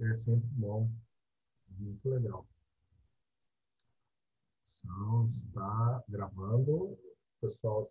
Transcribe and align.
é 0.00 0.16
sempre 0.16 0.48
bom. 0.52 0.88
Muito 1.78 2.08
legal. 2.08 2.46
Então, 4.84 5.28
está 5.30 6.02
gravando. 6.08 6.96
Pessoal. 7.40 7.88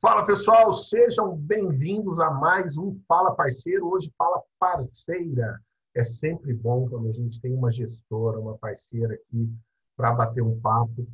Fala, 0.00 0.24
pessoal. 0.24 0.72
Sejam 0.72 1.36
bem-vindos 1.36 2.18
a 2.20 2.30
mais 2.30 2.76
um 2.76 2.98
Fala 3.06 3.34
Parceiro. 3.34 3.88
Hoje, 3.88 4.12
Fala 4.16 4.42
Parceira. 4.58 5.60
É 5.94 6.02
sempre 6.04 6.54
bom 6.54 6.88
quando 6.88 7.08
a 7.08 7.12
gente 7.12 7.40
tem 7.40 7.52
uma 7.52 7.70
gestora, 7.70 8.40
uma 8.40 8.56
parceira 8.56 9.14
aqui 9.14 9.52
para 9.96 10.12
bater 10.12 10.42
um 10.42 10.58
papo. 10.58 11.06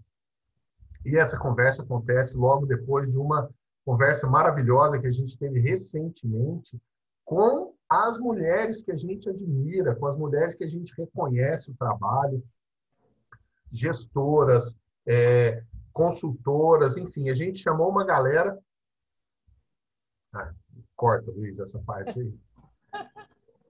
E 1.05 1.17
essa 1.17 1.39
conversa 1.39 1.83
acontece 1.83 2.37
logo 2.37 2.65
depois 2.65 3.11
de 3.11 3.19
uma 3.19 3.51
conversa 3.85 4.29
maravilhosa 4.29 4.99
que 4.99 5.07
a 5.07 5.11
gente 5.11 5.37
teve 5.37 5.59
recentemente 5.59 6.81
com 7.25 7.68
as 7.89 8.18
mulheres 8.18 8.82
que 8.82 8.93
a 8.93 8.96
gente 8.96 9.29
admira, 9.29 9.95
com 9.95 10.07
as 10.07 10.18
mulheres 10.18 10.54
que 10.54 10.64
a 10.64 10.68
gente 10.68 10.93
reconhece 10.96 11.71
o 11.71 11.75
trabalho, 11.75 12.43
gestoras, 13.72 14.76
é, 15.07 15.63
consultoras, 15.93 16.96
enfim, 16.96 17.30
a 17.30 17.35
gente 17.35 17.58
chamou 17.58 17.89
uma 17.89 18.04
galera. 18.04 18.58
Ah, 20.35 20.53
corta, 20.94 21.30
Luiz, 21.30 21.58
essa 21.58 21.79
parte 21.80 22.21
aí. 22.21 22.35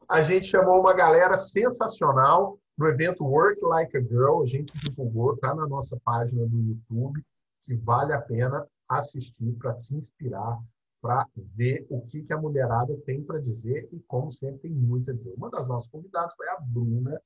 A 0.08 0.22
gente 0.22 0.46
chamou 0.46 0.80
uma 0.80 0.94
galera 0.94 1.36
sensacional 1.36 2.58
no 2.78 2.86
evento 2.86 3.22
Work 3.22 3.62
Like 3.62 3.94
a 3.94 4.00
Girl. 4.00 4.42
A 4.42 4.46
gente 4.46 4.72
divulgou, 4.78 5.36
tá 5.36 5.54
na 5.54 5.66
nossa 5.66 6.00
página 6.02 6.46
do 6.46 6.58
YouTube, 6.58 7.22
que 7.66 7.74
vale 7.74 8.14
a 8.14 8.20
pena 8.20 8.66
assistir 8.88 9.52
para 9.58 9.74
se 9.74 9.94
inspirar, 9.94 10.58
para 11.00 11.26
ver 11.36 11.86
o 11.88 12.00
que, 12.02 12.22
que 12.22 12.32
a 12.32 12.40
mulherada 12.40 12.96
tem 13.06 13.22
para 13.22 13.40
dizer 13.40 13.88
e, 13.92 14.00
como 14.00 14.32
sempre, 14.32 14.62
tem 14.62 14.70
muito 14.70 15.10
a 15.10 15.14
dizer. 15.14 15.34
Uma 15.36 15.50
das 15.50 15.66
nossas 15.68 15.88
convidadas 15.90 16.34
foi 16.34 16.48
a 16.48 16.58
Bruna, 16.60 17.20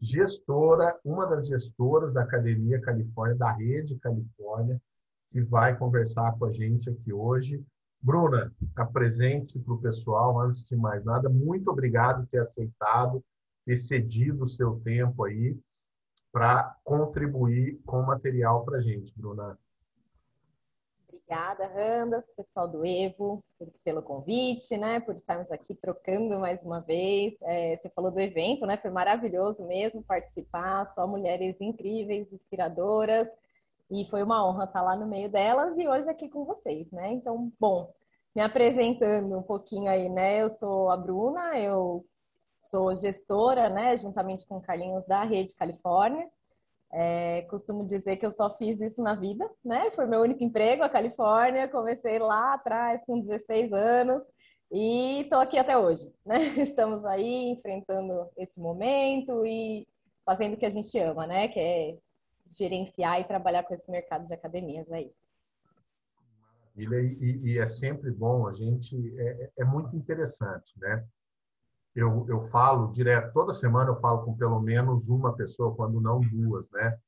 gestora, 0.00 0.98
uma 1.04 1.26
das 1.26 1.46
gestoras 1.46 2.12
da 2.12 2.22
Academia 2.22 2.80
Califórnia, 2.80 3.36
da 3.36 3.52
Rede 3.52 3.98
Califórnia, 3.98 4.80
que 5.32 5.40
vai 5.40 5.76
conversar 5.76 6.36
com 6.38 6.44
a 6.44 6.52
gente 6.52 6.90
aqui 6.90 7.12
hoje. 7.12 7.64
Bruna, 8.00 8.52
apresente-se 8.76 9.58
para 9.58 9.74
o 9.74 9.80
pessoal, 9.80 10.38
antes 10.40 10.62
de 10.62 10.76
mais 10.76 11.02
nada. 11.04 11.28
Muito 11.28 11.70
obrigado 11.70 12.22
por 12.22 12.28
ter 12.28 12.40
aceitado, 12.40 13.24
ter 13.64 13.76
cedido 13.76 14.44
o 14.44 14.48
seu 14.48 14.78
tempo 14.80 15.24
aí 15.24 15.58
para 16.30 16.76
contribuir 16.84 17.80
com 17.86 18.02
material 18.02 18.64
para 18.64 18.78
a 18.78 18.80
gente, 18.80 19.12
Bruna. 19.16 19.58
Obrigada, 21.34 21.66
Randas, 21.66 22.24
pessoal 22.36 22.68
do 22.68 22.86
Evo, 22.86 23.42
por, 23.58 23.68
pelo 23.82 24.00
convite, 24.00 24.76
né? 24.76 25.00
Por 25.00 25.16
estarmos 25.16 25.50
aqui 25.50 25.74
trocando 25.74 26.38
mais 26.38 26.64
uma 26.64 26.80
vez. 26.80 27.34
É, 27.42 27.76
você 27.76 27.90
falou 27.90 28.12
do 28.12 28.20
evento, 28.20 28.64
né? 28.64 28.76
Foi 28.76 28.92
maravilhoso 28.92 29.66
mesmo 29.66 30.00
participar, 30.04 30.88
só 30.90 31.08
mulheres 31.08 31.56
incríveis, 31.60 32.32
inspiradoras. 32.32 33.26
E 33.90 34.08
foi 34.08 34.22
uma 34.22 34.46
honra 34.48 34.64
estar 34.64 34.80
lá 34.80 34.94
no 34.94 35.08
meio 35.08 35.28
delas 35.28 35.76
e 35.76 35.88
hoje 35.88 36.08
aqui 36.08 36.28
com 36.28 36.44
vocês, 36.44 36.88
né? 36.92 37.10
Então, 37.10 37.52
bom, 37.58 37.92
me 38.32 38.40
apresentando 38.40 39.36
um 39.36 39.42
pouquinho 39.42 39.90
aí, 39.90 40.08
né? 40.08 40.40
Eu 40.40 40.50
sou 40.50 40.88
a 40.88 40.96
Bruna, 40.96 41.58
eu 41.58 42.06
sou 42.66 42.94
gestora, 42.94 43.68
né? 43.68 43.96
Juntamente 43.96 44.46
com 44.46 44.58
o 44.58 44.62
Carlinhos 44.62 45.04
da 45.08 45.24
Rede 45.24 45.52
Califórnia. 45.56 46.30
É, 46.96 47.42
costumo 47.50 47.84
dizer 47.84 48.16
que 48.18 48.24
eu 48.24 48.32
só 48.32 48.48
fiz 48.48 48.80
isso 48.80 49.02
na 49.02 49.16
vida, 49.16 49.50
né? 49.64 49.90
Foi 49.90 50.06
meu 50.06 50.20
único 50.20 50.44
emprego, 50.44 50.84
a 50.84 50.88
Califórnia. 50.88 51.68
Comecei 51.68 52.20
lá 52.20 52.54
atrás, 52.54 53.04
com 53.04 53.20
16 53.20 53.72
anos, 53.72 54.22
e 54.70 55.22
estou 55.22 55.40
aqui 55.40 55.58
até 55.58 55.76
hoje, 55.76 56.14
né? 56.24 56.36
Estamos 56.56 57.04
aí 57.04 57.50
enfrentando 57.50 58.28
esse 58.36 58.60
momento 58.60 59.44
e 59.44 59.84
fazendo 60.24 60.54
o 60.54 60.56
que 60.56 60.66
a 60.66 60.70
gente 60.70 60.96
ama, 61.00 61.26
né? 61.26 61.48
Que 61.48 61.58
é 61.58 61.98
gerenciar 62.48 63.20
e 63.20 63.24
trabalhar 63.24 63.64
com 63.64 63.74
esse 63.74 63.90
mercado 63.90 64.24
de 64.24 64.32
academias 64.32 64.90
aí. 64.92 65.10
E, 66.76 66.84
e 67.44 67.58
é 67.58 67.66
sempre 67.66 68.12
bom, 68.12 68.46
a 68.46 68.52
gente, 68.52 68.96
é, 69.18 69.50
é 69.58 69.64
muito 69.64 69.96
interessante, 69.96 70.72
né? 70.78 71.04
Eu, 71.94 72.26
eu 72.28 72.48
falo 72.48 72.90
direto, 72.90 73.32
toda 73.32 73.52
semana 73.52 73.90
eu 73.90 74.00
falo 74.00 74.24
com 74.24 74.36
pelo 74.36 74.60
menos 74.60 75.08
uma 75.08 75.32
pessoa, 75.34 75.74
quando 75.74 76.00
não 76.00 76.20
duas, 76.20 76.68
né? 76.70 76.98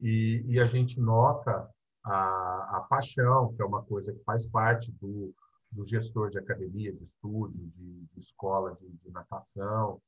E, 0.00 0.42
e 0.46 0.58
a 0.58 0.64
gente 0.64 0.98
nota 0.98 1.68
a, 2.02 2.78
a 2.78 2.86
paixão, 2.88 3.52
que 3.52 3.60
é 3.60 3.64
uma 3.64 3.82
coisa 3.82 4.12
que 4.12 4.24
faz 4.24 4.46
parte 4.46 4.90
do, 4.92 5.34
do 5.70 5.84
gestor 5.84 6.30
de 6.30 6.38
academia, 6.38 6.92
de 6.92 7.04
estúdio, 7.04 7.70
de, 7.76 8.06
de 8.12 8.20
escola 8.20 8.76
de, 8.80 8.88
de, 8.88 9.10
natação. 9.10 10.00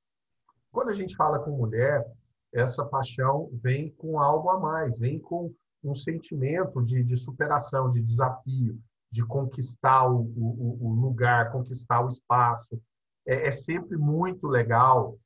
Quando 0.71 0.89
a 0.89 0.95
gente 0.95 1.15
fala 1.15 1.39
com 1.39 1.51
mulher, 1.51 2.07
essa 2.53 2.85
paixão 2.87 3.51
vem 3.63 3.91
com 3.91 4.19
algo 4.19 4.49
a 4.49 4.59
mais, 4.59 4.99
vem 4.99 5.19
com 5.19 5.55
um 5.85 5.95
sentimento 5.95 6.83
de, 6.83 7.03
de 7.03 7.17
superação, 7.19 7.93
de 7.93 8.01
desafio, 8.01 8.81
de 9.11 9.25
conquistar 9.27 10.09
o, 10.09 10.21
o, 10.21 10.79
o 10.81 10.95
lugar, 10.95 11.53
conquistar 11.53 12.01
o 12.01 12.09
espaço, 12.09 12.81
é, 13.27 13.49
é 13.49 13.53
sempre 13.53 13.97
muito 13.97 14.47
legal 14.47 15.19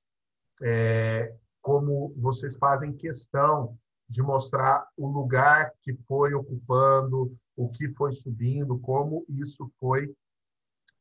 é, 0.62 1.34
como 1.60 2.14
vocês 2.16 2.56
fazem 2.56 2.92
questão 2.92 3.76
de 4.08 4.22
mostrar 4.22 4.86
o 4.96 5.08
lugar 5.08 5.72
que 5.82 5.92
foi 6.06 6.32
ocupando, 6.32 7.36
o 7.56 7.68
que 7.68 7.88
foi 7.94 8.12
subindo, 8.12 8.78
como 8.78 9.24
isso 9.28 9.70
foi 9.80 10.14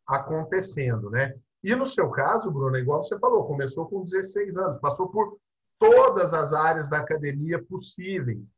acontecendo, 0.07 1.09
né? 1.09 1.35
E 1.63 1.75
no 1.75 1.85
seu 1.85 2.09
caso, 2.09 2.51
Bruno, 2.51 2.77
igual 2.77 3.03
você 3.03 3.17
falou, 3.19 3.45
começou 3.45 3.87
com 3.87 4.03
16 4.03 4.57
anos, 4.57 4.79
passou 4.79 5.09
por 5.09 5.37
todas 5.79 6.33
as 6.33 6.53
áreas 6.53 6.89
da 6.89 6.99
academia 6.99 7.61
possíveis. 7.63 8.53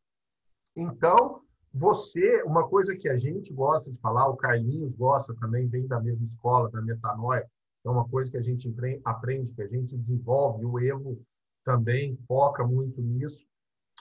Então, 0.76 1.42
você, 1.74 2.44
uma 2.44 2.68
coisa 2.68 2.96
que 2.96 3.10
a 3.10 3.18
gente 3.18 3.54
gosta 3.54 3.92
de 3.92 3.98
falar, 4.00 4.28
o 4.28 4.38
Carlinhos 4.38 4.96
gosta 4.96 5.34
também, 5.36 5.68
vem 5.68 5.88
da 5.88 6.00
mesma 6.00 6.26
escola, 6.26 6.70
da 6.70 6.82
Metanoia, 6.82 7.50
é 7.86 7.90
uma 7.90 8.08
coisa 8.08 8.32
que 8.32 8.38
a 8.38 8.42
gente 8.42 8.74
aprende, 9.06 9.54
que 9.54 9.62
a 9.62 9.68
gente 9.68 9.98
desenvolve, 9.98 10.66
o 10.66 10.80
Evo 10.80 11.22
também 11.64 12.18
foca 12.28 12.66
muito 12.66 13.02
nisso, 13.02 13.48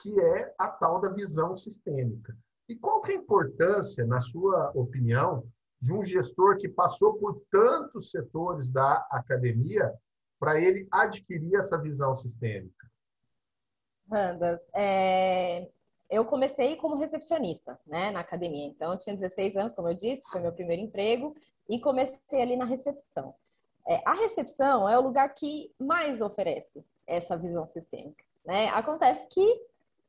que 0.01 0.19
é 0.19 0.53
a 0.57 0.67
tal 0.67 1.01
da 1.01 1.09
visão 1.09 1.57
sistêmica. 1.57 2.37
E 2.69 2.75
qual 2.75 3.01
que 3.01 3.11
é 3.11 3.15
a 3.15 3.19
importância, 3.19 4.05
na 4.05 4.19
sua 4.19 4.71
opinião, 4.75 5.47
de 5.81 5.93
um 5.93 6.03
gestor 6.03 6.57
que 6.57 6.67
passou 6.67 7.15
por 7.15 7.41
tantos 7.51 8.11
setores 8.11 8.69
da 8.69 9.07
academia 9.11 9.93
para 10.39 10.59
ele 10.59 10.87
adquirir 10.91 11.55
essa 11.55 11.77
visão 11.77 12.15
sistêmica? 12.15 12.87
Randas, 14.09 14.59
é... 14.73 15.69
eu 16.09 16.25
comecei 16.25 16.75
como 16.77 16.95
recepcionista 16.95 17.79
né, 17.85 18.11
na 18.11 18.21
academia. 18.21 18.67
Então, 18.67 18.91
eu 18.91 18.97
tinha 18.97 19.15
16 19.15 19.57
anos, 19.57 19.73
como 19.73 19.89
eu 19.89 19.95
disse, 19.95 20.29
foi 20.29 20.41
meu 20.41 20.53
primeiro 20.53 20.81
emprego, 20.81 21.35
e 21.69 21.79
comecei 21.79 22.41
ali 22.41 22.55
na 22.55 22.65
recepção. 22.65 23.35
É, 23.87 24.01
a 24.05 24.13
recepção 24.13 24.87
é 24.87 24.97
o 24.97 25.01
lugar 25.01 25.33
que 25.33 25.71
mais 25.79 26.21
oferece 26.21 26.85
essa 27.07 27.37
visão 27.37 27.65
sistêmica. 27.67 28.23
Né? 28.45 28.67
Acontece 28.69 29.27
que 29.29 29.61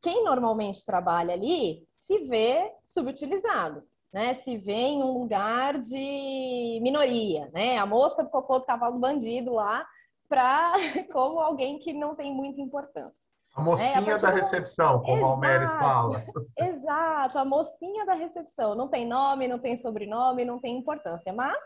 quem 0.02 0.24
normalmente 0.24 0.84
trabalha 0.84 1.32
ali 1.32 1.86
se 1.94 2.24
vê 2.24 2.72
subutilizado, 2.84 3.84
né? 4.12 4.34
se 4.34 4.56
vê 4.56 4.72
em 4.72 5.02
um 5.02 5.18
lugar 5.18 5.78
de 5.78 6.80
minoria, 6.82 7.48
né? 7.52 7.78
a 7.78 7.86
mosca 7.86 8.24
do 8.24 8.30
cocô 8.30 8.58
do 8.58 8.66
cavalo 8.66 8.98
bandido 8.98 9.52
lá, 9.52 9.86
pra, 10.28 10.72
como 11.12 11.38
alguém 11.38 11.78
que 11.78 11.92
não 11.92 12.14
tem 12.14 12.32
muita 12.34 12.60
importância. 12.60 13.28
A 13.54 13.60
mocinha 13.60 14.14
é, 14.14 14.18
da 14.18 14.30
recepção, 14.30 15.00
como 15.00 15.16
Exato. 15.16 15.26
Almeres 15.32 15.72
fala. 15.72 16.24
Exato, 16.56 17.38
a 17.38 17.44
mocinha 17.44 18.06
da 18.06 18.14
recepção. 18.14 18.76
Não 18.76 18.86
tem 18.86 19.04
nome, 19.04 19.48
não 19.48 19.58
tem 19.58 19.76
sobrenome, 19.76 20.44
não 20.44 20.60
tem 20.60 20.78
importância. 20.78 21.32
Mas 21.32 21.58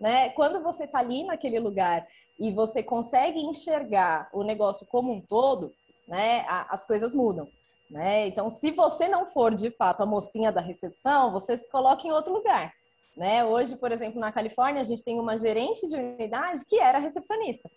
né? 0.00 0.30
Quando 0.30 0.62
você 0.62 0.84
está 0.84 0.98
ali 0.98 1.24
naquele 1.24 1.60
lugar 1.60 2.06
e 2.38 2.50
você 2.50 2.82
consegue 2.82 3.38
enxergar 3.38 4.30
o 4.32 4.42
negócio 4.42 4.86
como 4.86 5.12
um 5.12 5.20
todo, 5.20 5.72
né? 6.08 6.44
As 6.48 6.84
coisas 6.84 7.14
mudam. 7.14 7.46
Né? 7.90 8.28
Então, 8.28 8.50
se 8.50 8.70
você 8.70 9.08
não 9.08 9.26
for 9.26 9.52
de 9.52 9.70
fato 9.72 10.02
a 10.02 10.06
mocinha 10.06 10.52
da 10.52 10.60
recepção, 10.60 11.32
você 11.32 11.58
se 11.58 11.68
coloca 11.68 12.06
em 12.06 12.12
outro 12.12 12.32
lugar. 12.32 12.72
Né? 13.16 13.44
Hoje, 13.44 13.76
por 13.76 13.90
exemplo, 13.90 14.20
na 14.20 14.30
Califórnia, 14.30 14.80
a 14.80 14.84
gente 14.84 15.02
tem 15.02 15.18
uma 15.18 15.36
gerente 15.36 15.86
de 15.88 15.96
unidade 15.96 16.64
que 16.68 16.78
era 16.78 17.00
recepcionista. 17.00 17.68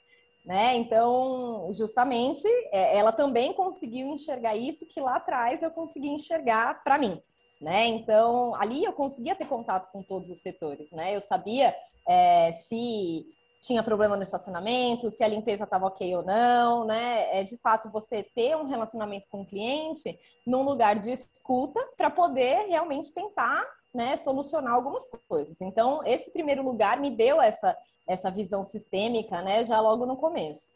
Né? 0.45 0.75
Então, 0.75 1.67
justamente, 1.73 2.47
é, 2.71 2.95
ela 2.95 3.11
também 3.11 3.53
conseguiu 3.53 4.07
enxergar 4.07 4.55
isso 4.55 4.85
que 4.85 5.01
lá 5.01 5.15
atrás 5.15 5.63
eu 5.63 5.71
consegui 5.71 6.09
enxergar 6.09 6.83
para 6.83 6.99
mim. 6.99 7.19
Né? 7.59 7.87
Então, 7.87 8.53
ali 8.55 8.83
eu 8.83 8.93
conseguia 8.93 9.35
ter 9.35 9.47
contato 9.47 9.91
com 9.91 10.03
todos 10.03 10.29
os 10.29 10.41
setores. 10.41 10.91
Né? 10.91 11.15
Eu 11.15 11.21
sabia 11.21 11.73
é, 12.07 12.51
se 12.53 13.25
tinha 13.59 13.81
problema 13.81 14.17
no 14.17 14.23
estacionamento, 14.23 15.09
se 15.09 15.23
a 15.23 15.27
limpeza 15.27 15.63
estava 15.63 15.87
ok 15.87 16.15
ou 16.17 16.23
não, 16.23 16.85
né? 16.85 17.39
É 17.39 17.43
de 17.43 17.57
fato 17.57 17.89
você 17.89 18.21
ter 18.21 18.57
um 18.57 18.67
relacionamento 18.67 19.27
com 19.29 19.41
o 19.41 19.45
cliente 19.45 20.19
num 20.45 20.63
lugar 20.63 20.99
de 20.99 21.11
escuta 21.11 21.79
para 21.95 22.09
poder 22.09 22.67
realmente 22.67 23.13
tentar, 23.13 23.65
né, 23.93 24.17
solucionar 24.17 24.73
algumas 24.73 25.07
coisas. 25.29 25.55
Então, 25.61 26.01
esse 26.05 26.31
primeiro 26.31 26.61
lugar 26.61 26.99
me 26.99 27.11
deu 27.11 27.41
essa 27.41 27.77
essa 28.05 28.29
visão 28.29 28.65
sistêmica, 28.65 29.41
né, 29.41 29.63
já 29.63 29.79
logo 29.79 30.05
no 30.05 30.17
começo. 30.17 30.73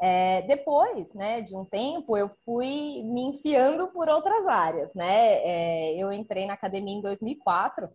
É, 0.00 0.42
depois, 0.42 1.14
né, 1.14 1.40
de 1.40 1.56
um 1.56 1.64
tempo, 1.64 2.16
eu 2.16 2.28
fui 2.44 3.02
me 3.04 3.22
enfiando 3.22 3.88
por 3.88 4.08
outras 4.08 4.46
áreas, 4.46 4.92
né? 4.94 5.34
É, 5.38 5.94
eu 5.94 6.12
entrei 6.12 6.46
na 6.46 6.52
academia 6.52 6.94
em 6.94 7.00
2004 7.00 7.88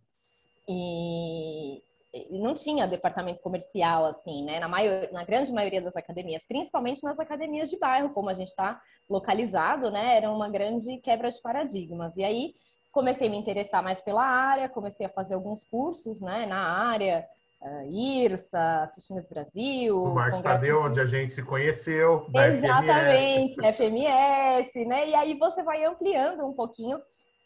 e, 0.67 1.83
não 2.29 2.53
tinha 2.53 2.87
departamento 2.87 3.41
comercial 3.41 4.05
assim, 4.05 4.43
né? 4.43 4.59
Na, 4.59 4.67
maior, 4.67 5.09
na 5.11 5.23
grande 5.23 5.51
maioria 5.51 5.81
das 5.81 5.95
academias, 5.95 6.45
principalmente 6.45 7.03
nas 7.03 7.19
academias 7.19 7.69
de 7.69 7.79
bairro, 7.79 8.09
como 8.09 8.29
a 8.29 8.33
gente 8.33 8.49
está 8.49 8.79
localizado, 9.09 9.89
né? 9.89 10.17
Era 10.17 10.31
uma 10.31 10.49
grande 10.49 10.97
quebra 10.97 11.29
de 11.29 11.41
paradigmas. 11.41 12.15
E 12.17 12.23
aí 12.23 12.53
comecei 12.91 13.27
a 13.27 13.31
me 13.31 13.37
interessar 13.37 13.81
mais 13.81 14.01
pela 14.01 14.23
área, 14.23 14.69
comecei 14.69 15.05
a 15.05 15.09
fazer 15.09 15.33
alguns 15.33 15.63
cursos, 15.63 16.19
né, 16.19 16.45
na 16.45 16.89
área 16.89 17.25
uh, 17.61 17.91
IRSA, 17.91 18.87
Fitness 18.93 19.29
Brasil. 19.29 20.03
O 20.03 20.13
Marcos 20.13 20.41
Tadeu, 20.41 20.83
onde 20.83 20.99
a 20.99 21.05
gente 21.05 21.33
se 21.33 21.43
conheceu. 21.43 22.25
Exatamente, 22.35 23.55
FMS. 23.55 23.77
FMS, 23.77 24.85
né? 24.85 25.09
E 25.09 25.15
aí 25.15 25.37
você 25.37 25.63
vai 25.63 25.85
ampliando 25.85 26.45
um 26.45 26.53
pouquinho 26.53 26.99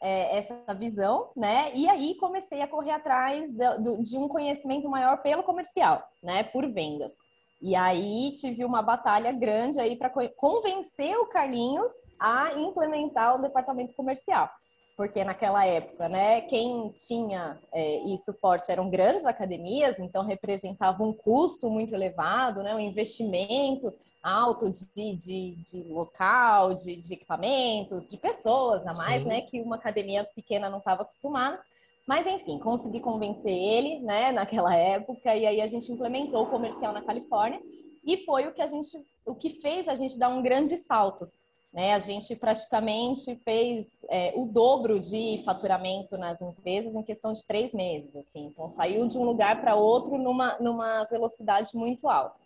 é, 0.06 0.38
essa 0.38 0.72
visão, 0.75 1.31
né? 1.36 1.72
E 1.74 1.90
aí 1.90 2.13
comecei 2.19 2.62
a 2.62 2.68
correr 2.68 2.92
atrás 2.92 3.50
de, 3.50 4.04
de 4.04 4.18
um 4.19 4.28
conhecimento 4.28 4.88
maior 4.88 5.18
pelo 5.24 5.42
comercial, 5.42 6.00
né? 6.22 6.44
Por 6.44 6.68
vendas. 6.72 7.13
E 7.60 7.75
aí 7.75 8.31
tive 8.36 8.63
uma 8.63 8.84
batalha 8.84 9.31
grande 9.31 9.80
aí 9.80 9.96
para 9.96 10.12
convencer 10.36 11.18
o 11.18 11.25
Carlinhos 11.25 11.92
a 12.19 12.54
implementar 12.54 13.34
o 13.34 13.42
departamento 13.42 13.96
comercial 13.96 14.48
porque 14.95 15.24
naquela 15.24 15.65
época, 15.65 16.07
né, 16.07 16.42
quem 16.42 16.89
tinha 16.92 17.59
é, 17.74 17.97
e 18.06 18.18
suporte 18.19 18.71
eram 18.71 18.89
grandes 18.89 19.25
academias, 19.25 20.00
então 20.00 20.24
representava 20.24 21.03
um 21.03 21.12
custo 21.12 21.69
muito 21.69 21.94
elevado, 21.94 22.63
né, 22.63 22.74
um 22.74 22.80
investimento 22.80 23.94
alto 24.24 24.71
de, 24.71 25.15
de, 25.15 25.56
de 25.56 25.83
local, 25.89 26.74
de, 26.74 26.95
de, 26.95 27.13
equipamentos, 27.13 28.07
de 28.09 28.18
pessoas 28.18 28.88
a 28.88 28.94
mais, 28.94 29.21
Sim. 29.21 29.27
né, 29.30 29.42
que 29.42 29.62
uma 29.62 29.75
academia 29.75 30.24
pequena 30.24 30.69
não 30.69 30.80
estava 30.80 31.03
acostumada. 31.03 31.62
Mas 32.07 32.25
enfim, 32.25 32.57
consegui 32.59 33.00
convencer 33.00 33.51
ele, 33.51 34.00
né, 34.00 34.31
naquela 34.31 34.75
época, 34.75 35.36
e 35.36 35.45
aí 35.45 35.59
a 35.59 35.68
gente 35.68 35.92
implementou 35.92 36.44
o 36.44 36.50
comercial 36.50 36.94
na 36.94 37.01
Califórnia 37.01 37.62
e 38.06 38.18
foi 38.18 38.47
o 38.47 38.53
que 38.53 38.62
a 38.62 38.68
gente, 38.68 38.97
o 39.25 39.36
que 39.36 39.50
fez 39.50 39.88
a 39.89 39.95
gente 39.95 40.18
dar 40.18 40.30
um 40.30 40.42
grande 40.42 40.77
salto 40.77 41.27
né? 41.75 41.94
A 41.94 42.00
gente 42.00 42.33
praticamente 42.38 43.36
fez 43.44 43.86
é, 44.10 44.31
o 44.33 44.45
dobro 44.45 44.98
de 44.98 45.42
faturamento 45.44 46.18
nas 46.18 46.42
empresas 46.42 46.95
em 46.95 47.04
questão 47.04 47.33
de 47.33 47.45
três 47.45 47.74
meses. 47.74 48.16
Assim. 48.16 48.45
Então, 48.45 48.69
saiu 48.69 49.06
de 49.10 49.18
um 49.18 49.25
lugar 49.25 49.60
para 49.60 49.75
outro 49.75 50.18
numa, 50.18 50.57
numa 50.60 51.04
velocidade 51.04 51.72
muito 51.75 52.07
alta. 52.07 52.39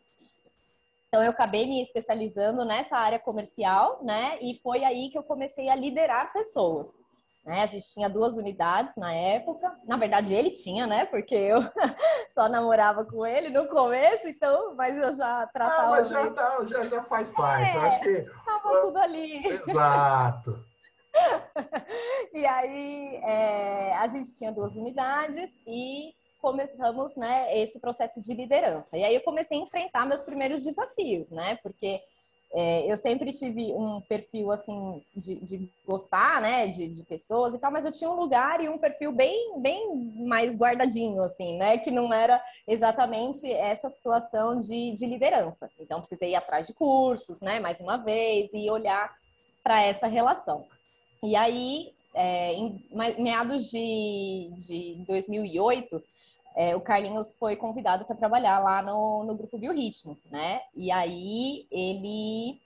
Então, 1.08 1.24
eu 1.24 1.30
acabei 1.30 1.68
me 1.68 1.80
especializando 1.80 2.66
nessa 2.66 2.98
área 2.98 3.20
comercial, 3.20 4.04
né? 4.04 4.40
E 4.42 4.60
foi 4.64 4.84
aí 4.84 5.10
que 5.12 5.18
eu 5.18 5.24
comecei 5.24 5.70
a 5.70 5.76
liderar 5.76 6.34
pessoas. 6.34 6.88
Né? 7.50 7.64
A 7.64 7.66
gente 7.66 7.92
tinha 7.92 8.08
duas 8.08 8.38
unidades 8.38 8.96
na 8.96 9.12
época. 9.12 9.76
Na 9.88 9.98
verdade, 9.98 10.32
ele 10.32 10.52
tinha, 10.52 10.86
né? 10.86 11.06
Porque 11.06 11.34
eu 11.34 11.58
só 12.36 12.48
namorava 12.48 13.04
com 13.04 13.26
ele 13.26 13.50
no 13.50 13.68
começo, 13.68 14.28
então, 14.28 14.76
mas 14.76 14.96
eu 14.96 15.12
já 15.14 15.48
tratava. 15.48 15.82
Ah, 15.82 15.90
mas 15.90 16.10
já, 16.10 16.30
tá, 16.30 16.64
já, 16.66 16.86
já 16.86 17.04
faz 17.06 17.32
parte. 17.32 17.72
É, 17.72 17.76
eu 17.76 17.82
acho 17.82 18.00
que. 18.02 18.22
Tava 18.46 18.82
tudo 18.82 18.98
ali. 19.00 19.44
Exato. 19.48 20.64
e 22.36 22.46
aí 22.46 23.16
é, 23.24 23.98
a 23.98 24.08
gente 24.08 24.30
tinha 24.38 24.52
duas 24.52 24.76
unidades 24.76 25.50
e 25.66 26.14
começamos 26.40 27.16
né, 27.16 27.58
esse 27.58 27.80
processo 27.80 28.22
de 28.22 28.32
liderança. 28.36 28.96
E 28.96 29.04
aí 29.04 29.16
eu 29.16 29.22
comecei 29.22 29.58
a 29.58 29.64
enfrentar 29.64 30.06
meus 30.06 30.22
primeiros 30.22 30.64
desafios, 30.64 31.32
né? 31.32 31.58
Porque 31.64 32.00
é, 32.52 32.92
eu 32.92 32.98
sempre 32.98 33.32
tive 33.32 33.72
um 33.74 34.02
perfil 34.02 34.52
assim 34.52 35.04
de, 35.16 35.36
de 35.36 35.70
gostar, 35.86 36.42
né, 36.42 36.68
de, 36.68 36.88
de, 36.88 37.04
pessoas 37.04 37.54
e 37.54 37.60
tal, 37.60 37.72
mas 37.72 37.86
eu 37.86 37.92
tinha 37.92 38.10
um 38.10 38.20
lugar 38.20 38.60
e 38.60 38.68
um 38.68 38.78
perfil 38.78 39.12
bem, 39.12 39.62
bem 39.62 39.96
mais 40.26 40.56
guardadinho, 40.56 41.22
assim, 41.22 41.58
né, 41.58 41.78
que 41.78 41.92
não 41.92 42.12
era 42.12 42.44
exatamente 42.68 43.52
essa 43.52 43.90
situação 43.92 44.60
de, 44.60 44.94
de 44.94 45.06
liderança. 45.06 45.70
Então 45.80 46.00
precisei 46.00 46.32
ir 46.32 46.36
atrás 46.36 46.66
de 46.66 46.74
cursos, 46.74 47.40
né, 47.40 47.60
mais 47.60 47.80
uma 47.82 47.98
vez 47.98 48.50
e 48.52 48.70
olhar 48.70 49.14
para 49.64 49.84
essa 49.84 50.08
relação. 50.08 50.66
E 51.22 51.36
aí, 51.36 51.94
é, 52.16 52.54
em 52.54 52.80
meados 53.20 53.70
de, 53.70 54.50
de 54.58 55.04
2008 55.06 56.02
é, 56.56 56.76
o 56.76 56.82
Carlinhos 56.82 57.38
foi 57.38 57.56
convidado 57.56 58.06
para 58.06 58.16
trabalhar 58.16 58.60
lá 58.60 58.82
no, 58.82 59.24
no 59.24 59.36
grupo 59.36 59.58
Biorritmo, 59.58 60.18
né? 60.32 60.62
E 60.76 60.92
aí 60.92 61.68
ele 61.72 62.60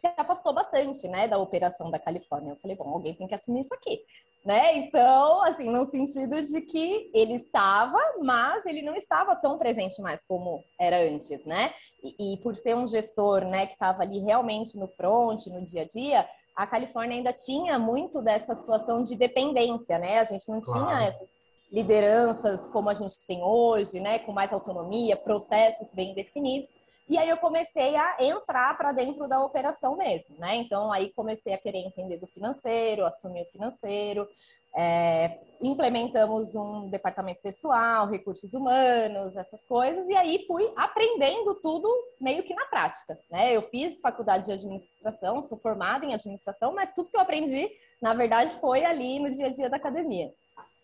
se 0.00 0.06
afastou 0.16 0.54
bastante, 0.54 1.06
né, 1.08 1.28
da 1.28 1.36
operação 1.36 1.90
da 1.90 1.98
Califórnia. 1.98 2.52
Eu 2.52 2.56
falei, 2.56 2.74
bom, 2.74 2.88
alguém 2.88 3.14
tem 3.14 3.28
que 3.28 3.34
assumir 3.34 3.60
isso 3.60 3.74
aqui, 3.74 4.00
né? 4.44 4.76
Então, 4.78 5.42
assim, 5.42 5.70
no 5.70 5.84
sentido 5.84 6.42
de 6.42 6.60
que 6.62 7.10
ele 7.12 7.34
estava, 7.34 7.98
mas 8.22 8.64
ele 8.64 8.80
não 8.80 8.94
estava 8.96 9.36
tão 9.36 9.58
presente 9.58 10.00
mais 10.00 10.24
como 10.24 10.64
era 10.78 11.02
antes, 11.02 11.44
né? 11.44 11.72
E, 12.02 12.34
e 12.34 12.36
por 12.38 12.56
ser 12.56 12.74
um 12.74 12.86
gestor, 12.86 13.44
né, 13.44 13.66
que 13.66 13.74
estava 13.74 14.02
ali 14.02 14.20
realmente 14.20 14.78
no 14.78 14.88
front, 14.88 15.46
no 15.48 15.62
dia 15.66 15.82
a 15.82 15.86
dia, 15.86 16.26
a 16.56 16.66
Califórnia 16.66 17.18
ainda 17.18 17.32
tinha 17.32 17.78
muito 17.78 18.22
dessa 18.22 18.54
situação 18.54 19.02
de 19.02 19.16
dependência, 19.16 19.98
né? 19.98 20.18
A 20.18 20.24
gente 20.24 20.48
não 20.48 20.60
claro. 20.60 20.80
tinha 20.80 21.08
essa 21.08 21.24
lideranças 21.72 22.66
como 22.68 22.88
a 22.88 22.94
gente 22.94 23.16
tem 23.26 23.42
hoje, 23.42 24.00
né, 24.00 24.18
com 24.20 24.32
mais 24.32 24.52
autonomia, 24.52 25.16
processos 25.16 25.92
bem 25.94 26.14
definidos. 26.14 26.74
E 27.08 27.18
aí 27.18 27.28
eu 27.28 27.36
comecei 27.38 27.96
a 27.96 28.18
entrar 28.20 28.76
para 28.76 28.92
dentro 28.92 29.28
da 29.28 29.44
operação 29.44 29.96
mesmo, 29.96 30.36
né? 30.38 30.54
Então 30.58 30.92
aí 30.92 31.12
comecei 31.12 31.52
a 31.52 31.58
querer 31.58 31.78
entender 31.78 32.18
do 32.18 32.26
financeiro, 32.28 33.04
assumir 33.04 33.42
o 33.42 33.50
financeiro, 33.50 34.28
é, 34.76 35.40
implementamos 35.60 36.54
um 36.54 36.88
departamento 36.88 37.42
pessoal, 37.42 38.06
recursos 38.06 38.54
humanos, 38.54 39.36
essas 39.36 39.64
coisas, 39.64 40.08
e 40.08 40.16
aí 40.16 40.44
fui 40.46 40.70
aprendendo 40.76 41.56
tudo 41.56 41.88
meio 42.20 42.44
que 42.44 42.54
na 42.54 42.66
prática, 42.66 43.18
né? 43.28 43.56
Eu 43.56 43.62
fiz 43.62 44.00
faculdade 44.00 44.46
de 44.46 44.52
administração, 44.52 45.42
sou 45.42 45.58
formada 45.58 46.06
em 46.06 46.14
administração, 46.14 46.72
mas 46.72 46.94
tudo 46.94 47.08
que 47.08 47.16
eu 47.16 47.20
aprendi, 47.20 47.68
na 48.00 48.14
verdade, 48.14 48.52
foi 48.60 48.84
ali 48.84 49.18
no 49.18 49.32
dia 49.32 49.46
a 49.46 49.50
dia 49.50 49.68
da 49.68 49.78
academia 49.78 50.32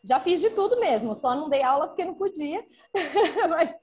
já 0.06 0.20
fiz 0.20 0.40
de 0.40 0.50
tudo 0.50 0.78
mesmo, 0.78 1.14
só 1.14 1.34
não 1.34 1.48
dei 1.48 1.62
aula 1.62 1.88
porque 1.88 2.04
não 2.04 2.14
podia. 2.14 2.64
Mas 3.50 3.74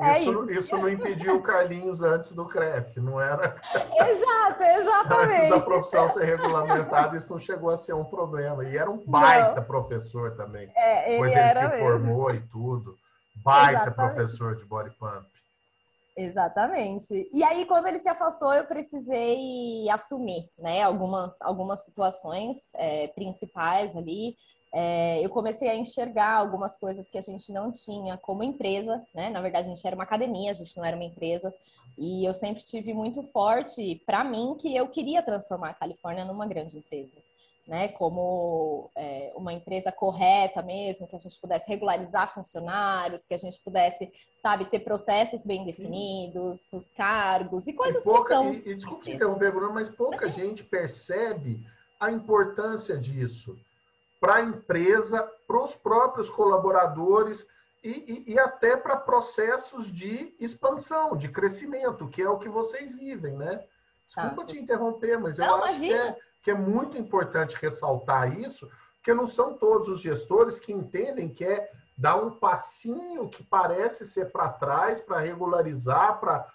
é 0.00 0.20
isso, 0.20 0.50
isso. 0.50 0.60
Isso 0.60 0.76
não 0.76 0.88
impediu 0.88 1.36
o 1.36 1.42
Carlinhos 1.42 2.00
antes 2.00 2.32
do 2.32 2.46
CREF, 2.46 2.98
não 2.98 3.20
era? 3.20 3.54
Exato, 3.74 4.62
exatamente. 4.62 5.36
Antes 5.36 5.50
da 5.50 5.60
profissão 5.60 6.12
ser 6.12 6.24
regulamentada, 6.24 7.16
isso 7.16 7.30
não 7.30 7.38
chegou 7.38 7.70
a 7.70 7.76
ser 7.76 7.92
um 7.92 8.04
problema. 8.04 8.64
E 8.64 8.76
era 8.76 8.90
um 8.90 9.04
baita 9.06 9.60
não. 9.60 9.64
professor 9.64 10.34
também. 10.34 10.70
É, 10.74 11.12
ele 11.12 11.18
pois 11.18 11.36
ele 11.36 11.52
se 11.52 11.68
mesmo. 11.68 11.78
formou 11.78 12.30
e 12.30 12.40
tudo. 12.48 12.96
Baita 13.44 13.82
exatamente. 13.82 14.14
professor 14.14 14.56
de 14.56 14.64
body 14.64 14.90
pump. 14.98 15.26
Exatamente. 16.16 17.28
E 17.32 17.44
aí, 17.44 17.66
quando 17.66 17.86
ele 17.86 17.98
se 17.98 18.08
afastou, 18.08 18.54
eu 18.54 18.64
precisei 18.64 19.88
assumir, 19.90 20.44
né, 20.58 20.82
algumas, 20.82 21.40
algumas 21.42 21.84
situações 21.84 22.72
é, 22.76 23.08
principais 23.08 23.94
ali 23.94 24.34
é, 24.78 25.24
eu 25.24 25.30
comecei 25.30 25.70
a 25.70 25.74
enxergar 25.74 26.34
algumas 26.34 26.78
coisas 26.78 27.08
que 27.08 27.16
a 27.16 27.22
gente 27.22 27.50
não 27.50 27.72
tinha 27.72 28.18
como 28.18 28.42
empresa, 28.42 29.02
né? 29.14 29.30
Na 29.30 29.40
verdade, 29.40 29.68
a 29.68 29.74
gente 29.74 29.86
era 29.86 29.96
uma 29.96 30.04
academia, 30.04 30.50
a 30.50 30.54
gente 30.54 30.76
não 30.76 30.84
era 30.84 30.94
uma 30.94 31.06
empresa. 31.06 31.50
E 31.96 32.26
eu 32.26 32.34
sempre 32.34 32.62
tive 32.62 32.92
muito 32.92 33.22
forte 33.22 34.02
para 34.04 34.22
mim 34.22 34.54
que 34.60 34.76
eu 34.76 34.86
queria 34.86 35.22
transformar 35.22 35.70
a 35.70 35.74
Califórnia 35.74 36.26
numa 36.26 36.46
grande 36.46 36.76
empresa, 36.76 37.16
né? 37.66 37.88
Como 37.88 38.90
é, 38.94 39.32
uma 39.34 39.54
empresa 39.54 39.90
correta 39.90 40.60
mesmo, 40.60 41.06
que 41.06 41.16
a 41.16 41.20
gente 41.20 41.40
pudesse 41.40 41.66
regularizar 41.70 42.34
funcionários, 42.34 43.24
que 43.24 43.32
a 43.32 43.38
gente 43.38 43.58
pudesse, 43.64 44.12
sabe, 44.42 44.66
ter 44.66 44.80
processos 44.80 45.42
bem 45.42 45.64
definidos, 45.64 46.70
os 46.70 46.90
cargos 46.90 47.66
e 47.66 47.72
coisas 47.72 48.02
e 48.02 48.04
pouca, 48.04 48.24
que 48.24 48.28
são. 48.28 48.52
E, 48.52 48.58
e 48.58 48.74
desculpe 48.74 49.06
te 49.06 49.12
interromper, 49.12 49.52
Bruno, 49.52 49.72
mas 49.72 49.88
pouca 49.88 50.26
mas, 50.26 50.34
gente 50.34 50.62
percebe 50.62 51.66
a 51.98 52.12
importância 52.12 52.98
disso 52.98 53.58
para 54.26 54.34
a 54.36 54.42
empresa, 54.42 55.22
para 55.46 55.62
os 55.62 55.76
próprios 55.76 56.28
colaboradores 56.28 57.46
e, 57.84 58.24
e, 58.26 58.32
e 58.32 58.38
até 58.40 58.76
para 58.76 58.96
processos 58.96 59.86
de 59.86 60.34
expansão, 60.40 61.16
de 61.16 61.28
crescimento, 61.28 62.08
que 62.08 62.22
é 62.22 62.28
o 62.28 62.40
que 62.40 62.48
vocês 62.48 62.90
vivem, 62.90 63.36
né? 63.36 63.62
Desculpa 64.08 64.44
te 64.44 64.58
interromper, 64.58 65.16
mas 65.20 65.38
eu 65.38 65.46
não, 65.46 65.62
acho 65.62 65.78
que 65.78 65.92
é, 65.92 66.16
que 66.42 66.50
é 66.50 66.54
muito 66.54 66.98
importante 66.98 67.56
ressaltar 67.62 68.36
isso, 68.36 68.68
porque 68.96 69.14
não 69.14 69.28
são 69.28 69.54
todos 69.54 69.88
os 69.88 70.00
gestores 70.00 70.58
que 70.58 70.72
entendem 70.72 71.28
que 71.28 71.44
é 71.44 71.70
dar 71.96 72.16
um 72.16 72.32
passinho 72.32 73.28
que 73.28 73.44
parece 73.44 74.08
ser 74.08 74.32
para 74.32 74.48
trás, 74.48 75.00
para 75.00 75.20
regularizar, 75.20 76.18
para 76.18 76.52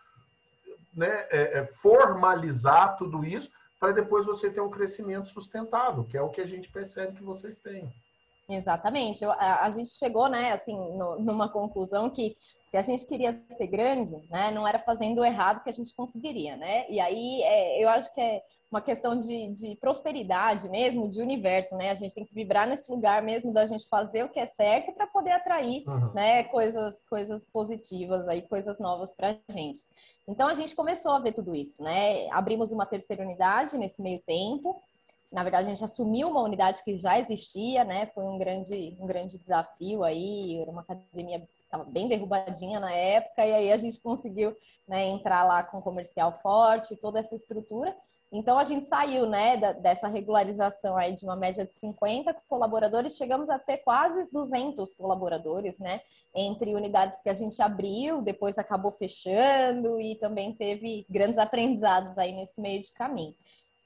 né, 0.93 1.25
é, 1.29 1.59
é, 1.59 1.65
formalizar 1.75 2.97
tudo 2.97 3.23
isso, 3.23 3.49
para 3.81 3.93
depois 3.93 4.27
você 4.27 4.51
ter 4.51 4.61
um 4.61 4.69
crescimento 4.69 5.29
sustentável, 5.29 6.03
que 6.03 6.15
é 6.15 6.21
o 6.21 6.29
que 6.29 6.39
a 6.39 6.45
gente 6.45 6.69
percebe 6.69 7.17
que 7.17 7.23
vocês 7.23 7.59
têm. 7.59 7.91
Exatamente. 8.47 9.25
A, 9.25 9.67
gente 9.71 9.89
chegou, 9.89 10.29
né, 10.29 10.51
assim, 10.53 10.75
no, 10.95 11.19
numa 11.19 11.49
conclusão 11.49 12.07
que 12.07 12.37
se 12.71 12.77
a 12.77 12.81
gente 12.81 13.05
queria 13.05 13.37
ser 13.57 13.67
grande, 13.67 14.15
né, 14.29 14.49
não 14.49 14.65
era 14.65 14.79
fazendo 14.79 15.19
o 15.19 15.25
errado 15.25 15.61
que 15.61 15.69
a 15.69 15.73
gente 15.73 15.93
conseguiria, 15.93 16.55
né? 16.55 16.89
E 16.89 17.01
aí 17.01 17.43
é, 17.43 17.83
eu 17.83 17.89
acho 17.89 18.13
que 18.13 18.21
é 18.21 18.41
uma 18.71 18.81
questão 18.81 19.17
de, 19.17 19.49
de, 19.49 19.75
prosperidade 19.75 20.69
mesmo, 20.69 21.09
de 21.09 21.21
universo, 21.21 21.75
né? 21.75 21.91
A 21.91 21.93
gente 21.93 22.15
tem 22.15 22.23
que 22.23 22.33
vibrar 22.33 22.65
nesse 22.65 22.89
lugar 22.89 23.21
mesmo 23.21 23.51
da 23.51 23.65
gente 23.65 23.85
fazer 23.89 24.23
o 24.23 24.29
que 24.29 24.39
é 24.39 24.47
certo 24.47 24.93
para 24.93 25.05
poder 25.05 25.31
atrair, 25.31 25.83
uhum. 25.85 26.13
né, 26.13 26.45
coisas, 26.45 27.03
coisas 27.09 27.45
positivas 27.51 28.25
aí, 28.29 28.43
coisas 28.43 28.79
novas 28.79 29.13
para 29.13 29.31
a 29.31 29.51
gente. 29.51 29.81
Então 30.25 30.47
a 30.47 30.53
gente 30.53 30.73
começou 30.73 31.11
a 31.11 31.19
ver 31.19 31.33
tudo 31.33 31.53
isso, 31.53 31.83
né? 31.83 32.29
Abrimos 32.29 32.71
uma 32.71 32.85
terceira 32.85 33.21
unidade 33.21 33.77
nesse 33.77 34.01
meio 34.01 34.21
tempo. 34.21 34.81
Na 35.29 35.43
verdade, 35.43 35.67
a 35.67 35.69
gente 35.69 35.83
assumiu 35.83 36.29
uma 36.29 36.41
unidade 36.41 36.81
que 36.83 36.97
já 36.97 37.19
existia, 37.19 37.83
né? 37.83 38.05
Foi 38.07 38.23
um 38.23 38.37
grande, 38.37 38.95
um 38.97 39.05
grande 39.05 39.37
desafio 39.37 40.03
aí, 40.03 40.61
era 40.61 40.71
uma 40.71 40.81
academia 40.81 41.45
estava 41.71 41.85
bem 41.85 42.09
derrubadinha 42.09 42.81
na 42.81 42.91
época, 42.91 43.45
e 43.45 43.53
aí 43.53 43.71
a 43.71 43.77
gente 43.77 44.01
conseguiu 44.01 44.55
né, 44.85 45.07
entrar 45.07 45.45
lá 45.45 45.63
com 45.63 45.81
comercial 45.81 46.33
forte, 46.33 46.97
toda 46.97 47.19
essa 47.19 47.33
estrutura. 47.33 47.95
Então 48.29 48.59
a 48.59 48.63
gente 48.65 48.87
saiu, 48.87 49.25
né, 49.25 49.57
da, 49.57 49.71
dessa 49.71 50.07
regularização 50.09 50.97
aí 50.97 51.15
de 51.15 51.23
uma 51.23 51.35
média 51.35 51.65
de 51.65 51.73
50 51.73 52.33
colaboradores, 52.47 53.15
chegamos 53.15 53.49
a 53.49 53.57
ter 53.57 53.77
quase 53.77 54.27
200 54.31 54.93
colaboradores, 54.95 55.79
né, 55.79 56.01
entre 56.35 56.75
unidades 56.75 57.21
que 57.21 57.29
a 57.29 57.33
gente 57.33 57.61
abriu, 57.61 58.21
depois 58.21 58.57
acabou 58.57 58.91
fechando 58.91 59.99
e 59.99 60.15
também 60.15 60.53
teve 60.53 61.05
grandes 61.09 61.37
aprendizados 61.37 62.17
aí 62.17 62.33
nesse 62.33 62.59
meio 62.59 62.81
de 62.81 62.93
caminho. 62.93 63.35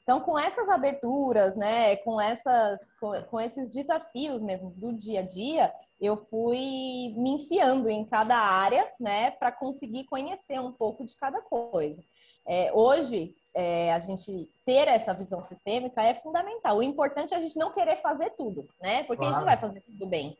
Então, 0.01 0.22
com 0.22 0.38
essas 0.38 0.70
aberturas, 0.70 1.56
né, 1.56 1.98
com 1.98 2.22
essas, 2.22 2.80
com, 3.00 3.12
com 3.24 3.42
esses 3.42 3.72
desafios 3.72 4.42
mesmo 4.44 4.70
do 4.72 4.94
dia 4.94 5.22
a 5.22 5.25
dia, 5.25 5.74
eu 6.00 6.18
fui 6.18 7.14
me 7.16 7.32
enfiando 7.32 7.90
em 7.90 8.06
cada 8.06 8.38
área, 8.38 8.92
né, 9.00 9.32
para 9.32 9.52
conseguir 9.52 10.06
conhecer 10.06 10.60
um 10.60 10.72
pouco 10.72 11.06
de 11.06 11.16
cada 11.18 11.42
coisa. 11.42 12.02
É, 12.48 12.72
hoje, 12.74 13.36
é, 13.56 13.94
a 13.94 14.00
gente 14.00 14.50
ter 14.66 14.88
essa 14.88 15.14
visão 15.14 15.42
sistêmica 15.42 16.04
é 16.04 16.14
fundamental. 16.14 16.78
O 16.78 16.84
importante 16.84 17.34
é 17.34 17.38
a 17.38 17.40
gente 17.40 17.58
não 17.58 17.72
querer 17.72 17.98
fazer 17.98 18.32
tudo, 18.32 18.68
né? 18.82 19.04
Porque 19.04 19.18
claro. 19.18 19.30
a 19.30 19.34
gente 19.34 19.40
não 19.40 19.46
vai 19.46 19.58
fazer 19.58 19.82
tudo 19.82 20.06
bem. 20.06 20.38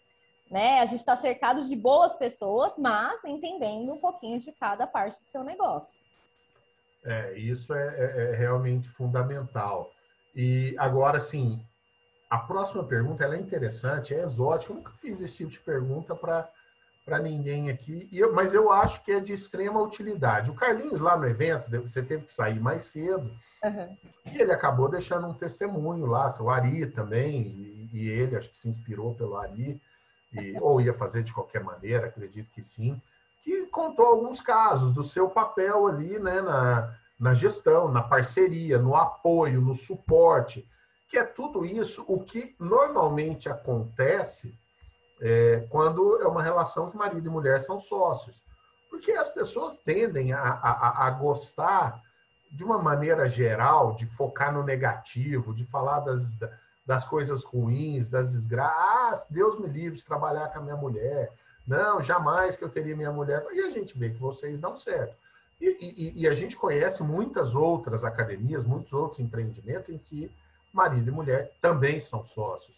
Né? 0.52 0.80
A 0.80 0.86
gente 0.86 1.00
está 1.00 1.16
cercado 1.18 1.62
de 1.62 1.76
boas 1.76 2.16
pessoas, 2.18 2.78
mas 2.78 3.24
entendendo 3.24 3.92
um 3.92 4.00
pouquinho 4.00 4.38
de 4.38 4.52
cada 4.52 4.86
parte 4.86 5.24
do 5.24 5.28
seu 5.28 5.44
negócio. 5.44 6.00
É, 7.04 7.38
isso 7.38 7.74
é, 7.74 7.88
é, 7.98 8.32
é 8.32 8.36
realmente 8.36 8.88
fundamental. 8.90 9.90
E 10.36 10.76
agora, 10.78 11.20
sim, 11.20 11.66
a 12.30 12.38
próxima 12.38 12.84
pergunta 12.84 13.26
é 13.26 13.38
interessante, 13.38 14.14
é 14.14 14.24
exótica. 14.24 14.74
Eu 14.74 14.78
nunca 14.78 14.92
fiz 15.02 15.20
esse 15.22 15.36
tipo 15.36 15.52
de 15.52 15.60
pergunta 15.60 16.16
para 16.16 16.50
para 17.06 17.20
ninguém 17.20 17.70
aqui, 17.70 18.10
eu, 18.12 18.34
mas 18.34 18.52
eu 18.52 18.72
acho 18.72 19.04
que 19.04 19.12
é 19.12 19.20
de 19.20 19.32
extrema 19.32 19.80
utilidade. 19.80 20.50
O 20.50 20.56
Carlinhos, 20.56 21.00
lá 21.00 21.16
no 21.16 21.28
evento, 21.28 21.70
você 21.80 22.02
teve 22.02 22.26
que 22.26 22.34
sair 22.34 22.60
mais 22.60 22.86
cedo, 22.86 23.32
uhum. 23.64 23.98
e 24.26 24.42
ele 24.42 24.52
acabou 24.52 24.90
deixando 24.90 25.28
um 25.28 25.34
testemunho 25.34 26.08
lá, 26.08 26.36
o 26.40 26.50
Ari 26.50 26.88
também, 26.88 27.44
e, 27.44 27.90
e 27.94 28.10
ele 28.10 28.36
acho 28.36 28.50
que 28.50 28.58
se 28.58 28.68
inspirou 28.68 29.14
pelo 29.14 29.38
Ari, 29.38 29.80
e, 30.34 30.58
ou 30.60 30.82
ia 30.82 30.96
fazer 30.96 31.22
de 31.22 31.32
qualquer 31.32 31.64
maneira, 31.64 32.08
acredito 32.08 32.52
que 32.52 32.64
sim, 32.64 33.00
que 33.44 33.68
contou 33.68 34.08
alguns 34.08 34.42
casos 34.42 34.92
do 34.92 35.04
seu 35.04 35.30
papel 35.30 35.86
ali 35.86 36.18
né, 36.18 36.42
na, 36.42 36.92
na 37.20 37.36
gestão, 37.36 37.88
na 37.88 38.02
parceria, 38.02 38.80
no 38.80 38.96
apoio, 38.96 39.62
no 39.62 39.76
suporte, 39.76 40.68
que 41.08 41.18
é 41.18 41.24
tudo 41.24 41.66
isso 41.66 42.04
o 42.08 42.24
que 42.24 42.56
normalmente 42.60 43.50
acontece 43.50 44.58
é, 45.22 45.66
quando 45.70 46.22
é 46.22 46.28
uma 46.28 46.44
relação 46.44 46.90
que 46.90 46.98
marido 46.98 47.28
e 47.28 47.30
mulher 47.30 47.62
são 47.62 47.80
sócios. 47.80 48.44
Porque 48.90 49.12
as 49.12 49.30
pessoas 49.30 49.78
tendem 49.78 50.34
a, 50.34 50.42
a, 50.42 51.08
a 51.08 51.10
gostar, 51.12 52.02
de 52.52 52.64
uma 52.64 52.78
maneira 52.78 53.28
geral, 53.28 53.96
de 53.96 54.06
focar 54.06 54.54
no 54.54 54.64
negativo, 54.64 55.54
de 55.54 55.66
falar 55.66 56.00
das, 56.02 56.22
das 56.86 57.04
coisas 57.04 57.44
ruins, 57.44 58.10
das 58.10 58.32
desgraças. 58.32 59.24
Ah, 59.24 59.28
Deus 59.30 59.60
me 59.60 59.68
livre 59.68 59.98
de 59.98 60.06
trabalhar 60.06 60.50
com 60.50 60.60
a 60.60 60.62
minha 60.62 60.78
mulher. 60.78 61.32
Não, 61.68 62.02
jamais 62.02 62.56
que 62.56 62.64
eu 62.64 62.70
teria 62.70 62.96
minha 62.96 63.12
mulher. 63.12 63.46
E 63.52 63.60
a 63.62 63.72
gente 63.72 63.98
vê 63.98 64.10
que 64.12 64.20
vocês 64.20 64.60
dão 64.60 64.78
certo. 64.78 65.16
E, 65.60 65.78
e, 65.80 66.22
e, 66.22 66.28
a 66.28 66.34
gente 66.34 66.56
conhece 66.56 67.02
muitas 67.02 67.56
outras 67.56 68.04
academias, 68.04 68.64
muitos 68.64 68.92
outros 68.92 69.22
empreendimentos 69.22 69.90
em 69.90 69.98
que 69.98 70.30
marido 70.76 71.10
e 71.10 71.14
mulher 71.14 71.52
também 71.62 72.00
são 72.00 72.26
sócios. 72.26 72.76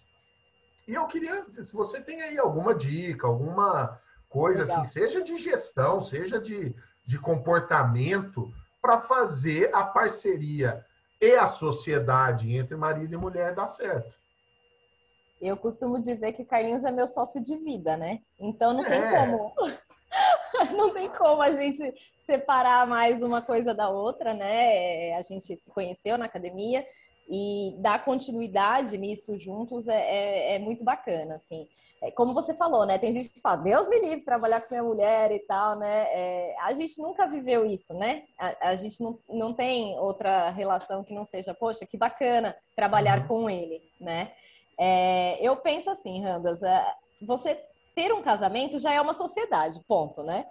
E 0.88 0.94
eu 0.94 1.06
queria, 1.08 1.46
se 1.64 1.74
você 1.74 2.00
tem 2.00 2.22
aí 2.22 2.38
alguma 2.38 2.74
dica, 2.74 3.28
alguma 3.28 4.00
coisa 4.30 4.64
assim, 4.64 4.72
Legal. 4.72 4.86
assim, 4.86 5.00
seja 5.00 5.24
de 5.24 5.38
gestão, 5.38 6.02
seja 6.02 6.40
de, 6.40 6.76
de 7.06 7.20
comportamento, 7.20 8.54
para 8.82 9.00
fazer 9.00 9.74
a 9.74 9.84
parceria 9.84 10.86
e 11.20 11.34
a 11.34 11.48
sociedade 11.48 12.56
entre 12.56 12.76
marido 12.76 13.14
e 13.14 13.18
mulher 13.18 13.54
dar 13.54 13.68
certo. 13.68 14.16
Eu 15.42 15.58
costumo 15.58 16.00
dizer 16.00 16.34
que 16.34 16.46
Carlinhos 16.46 16.86
é 16.86 16.92
meu 16.92 17.08
sócio 17.08 17.42
de 17.44 17.58
vida, 17.58 17.98
né? 17.98 18.22
Então 18.40 18.74
não 18.74 18.86
é. 18.86 18.90
tem 18.90 19.12
como. 19.12 19.54
não 20.76 20.94
tem 20.94 21.10
como 21.10 21.42
a 21.42 21.52
gente 21.52 21.94
separar 22.20 22.88
mais 22.88 23.22
uma 23.22 23.42
coisa 23.42 23.74
da 23.74 23.90
outra, 23.90 24.34
né? 24.34 25.14
A 25.16 25.22
gente 25.22 25.56
se 25.58 25.72
conheceu 25.72 26.18
na 26.18 26.26
academia 26.26 26.86
e 27.30 27.76
dar 27.80 28.06
continuidade 28.06 28.98
nisso 28.98 29.38
juntos 29.38 29.88
é, 29.88 29.96
é, 29.96 30.56
é, 30.56 30.60
muito 30.60 30.84
bacana, 30.84 31.36
assim. 31.36 31.68
É, 32.02 32.12
como 32.12 32.34
você 32.34 32.54
falou, 32.54 32.86
né? 32.86 32.98
Tem 32.98 33.12
gente 33.12 33.30
que 33.30 33.42
fala, 33.42 33.58
Deus 33.58 33.90
me 33.90 34.00
livre 34.00 34.24
trabalhar 34.24 34.62
com 34.62 34.68
minha 34.70 34.84
mulher 34.84 35.32
e 35.32 35.40
tal, 35.40 35.78
né? 35.78 36.08
É, 36.12 36.56
a 36.62 36.72
gente 36.74 37.02
nunca 37.02 37.28
viveu 37.28 37.66
isso, 37.66 37.94
né? 37.94 38.24
A, 38.40 38.70
a, 38.70 38.76
gente 38.76 39.02
não, 39.02 39.20
não 39.28 39.54
tem 39.54 39.98
outra 40.00 40.50
relação 40.52 41.04
que 41.04 41.14
não 41.14 41.26
seja, 41.26 41.54
poxa, 41.54 41.86
que 41.86 41.98
bacana 41.98 42.56
trabalhar 42.76 43.22
uhum. 43.22 43.28
com 43.28 43.50
ele, 43.50 43.82
né? 44.00 44.32
É, 44.80 45.38
eu 45.42 45.58
penso 45.58 45.90
assim, 45.90 46.24
Randas, 46.24 46.62
é, 46.62 46.86
você 47.26 47.60
ter 47.96 48.14
um 48.14 48.22
casamento 48.22 48.78
já 48.78 48.94
é 48.94 49.02
uma 49.02 49.16
sociedade, 49.16 49.80
ponto, 49.88 50.22
né? 50.22 50.46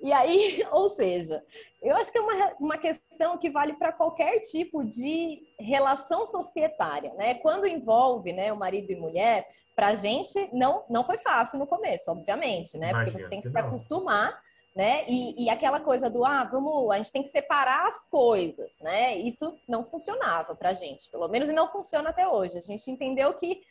E 0.00 0.12
aí, 0.12 0.64
ou 0.72 0.88
seja, 0.88 1.44
eu 1.82 1.96
acho 1.96 2.10
que 2.10 2.18
é 2.18 2.20
uma, 2.20 2.54
uma 2.58 2.78
questão 2.78 3.38
que 3.38 3.50
vale 3.50 3.74
para 3.74 3.92
qualquer 3.92 4.40
tipo 4.40 4.84
de 4.84 5.42
relação 5.58 6.26
societária, 6.26 7.12
né? 7.14 7.34
Quando 7.34 7.66
envolve 7.66 8.32
né, 8.32 8.52
o 8.52 8.56
marido 8.56 8.90
e 8.90 8.96
mulher, 8.96 9.46
para 9.74 9.88
a 9.88 9.94
gente 9.94 10.50
não, 10.52 10.84
não 10.90 11.04
foi 11.04 11.18
fácil 11.18 11.58
no 11.58 11.66
começo, 11.66 12.10
obviamente, 12.10 12.76
né? 12.76 12.92
Porque 12.92 13.12
você 13.12 13.28
tem 13.28 13.40
que 13.40 13.50
se 13.50 13.58
acostumar, 13.58 14.38
né? 14.76 15.04
E, 15.08 15.44
e 15.44 15.48
aquela 15.48 15.80
coisa 15.80 16.10
do, 16.10 16.24
ah, 16.24 16.44
vamos, 16.44 16.90
a 16.90 16.96
gente 16.96 17.12
tem 17.12 17.22
que 17.22 17.30
separar 17.30 17.88
as 17.88 18.08
coisas, 18.08 18.70
né? 18.80 19.16
Isso 19.16 19.58
não 19.66 19.84
funcionava 19.84 20.54
para 20.54 20.70
a 20.70 20.74
gente, 20.74 21.10
pelo 21.10 21.28
menos 21.28 21.48
e 21.48 21.52
não 21.52 21.70
funciona 21.70 22.10
até 22.10 22.28
hoje. 22.28 22.58
A 22.58 22.60
gente 22.60 22.90
entendeu 22.90 23.32
que 23.34 23.62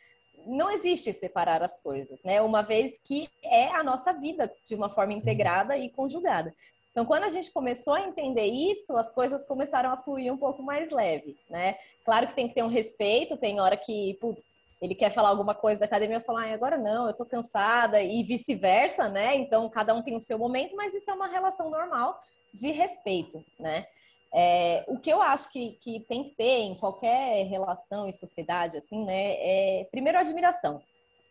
não 0.46 0.70
existe 0.70 1.12
separar 1.12 1.62
as 1.62 1.80
coisas, 1.80 2.18
né? 2.24 2.40
Uma 2.40 2.62
vez 2.62 2.98
que 3.04 3.28
é 3.42 3.68
a 3.74 3.82
nossa 3.82 4.12
vida 4.12 4.52
de 4.64 4.74
uma 4.74 4.90
forma 4.90 5.12
integrada 5.12 5.76
e 5.76 5.90
conjugada. 5.90 6.54
Então, 6.90 7.04
quando 7.04 7.24
a 7.24 7.28
gente 7.28 7.52
começou 7.52 7.94
a 7.94 8.02
entender 8.02 8.46
isso, 8.46 8.96
as 8.96 9.10
coisas 9.12 9.46
começaram 9.46 9.92
a 9.92 9.96
fluir 9.96 10.32
um 10.32 10.36
pouco 10.36 10.62
mais 10.62 10.90
leve, 10.90 11.36
né? 11.48 11.76
Claro 12.04 12.26
que 12.26 12.34
tem 12.34 12.48
que 12.48 12.54
ter 12.54 12.64
um 12.64 12.68
respeito, 12.68 13.36
tem 13.36 13.60
hora 13.60 13.76
que, 13.76 14.18
putz, 14.20 14.54
ele 14.82 14.94
quer 14.94 15.10
falar 15.10 15.28
alguma 15.28 15.54
coisa 15.54 15.80
da 15.80 15.86
academia, 15.86 16.16
eu 16.16 16.22
falo, 16.22 16.38
ah, 16.38 16.52
agora 16.52 16.76
não, 16.76 17.06
eu 17.06 17.14
tô 17.14 17.24
cansada, 17.24 18.02
e 18.02 18.22
vice-versa, 18.22 19.08
né? 19.08 19.36
Então, 19.36 19.68
cada 19.68 19.94
um 19.94 20.02
tem 20.02 20.16
o 20.16 20.20
seu 20.20 20.38
momento, 20.38 20.74
mas 20.74 20.92
isso 20.92 21.10
é 21.10 21.14
uma 21.14 21.28
relação 21.28 21.70
normal 21.70 22.20
de 22.52 22.72
respeito, 22.72 23.44
né? 23.58 23.86
É, 24.32 24.84
o 24.86 24.98
que 24.98 25.10
eu 25.10 25.20
acho 25.20 25.50
que, 25.50 25.72
que 25.80 26.00
tem 26.00 26.22
que 26.22 26.30
ter 26.30 26.60
em 26.60 26.74
qualquer 26.76 27.44
relação 27.46 28.08
e 28.08 28.12
sociedade, 28.12 28.76
assim, 28.76 29.04
né, 29.04 29.32
é 29.38 29.88
primeiro 29.90 30.18
admiração, 30.18 30.80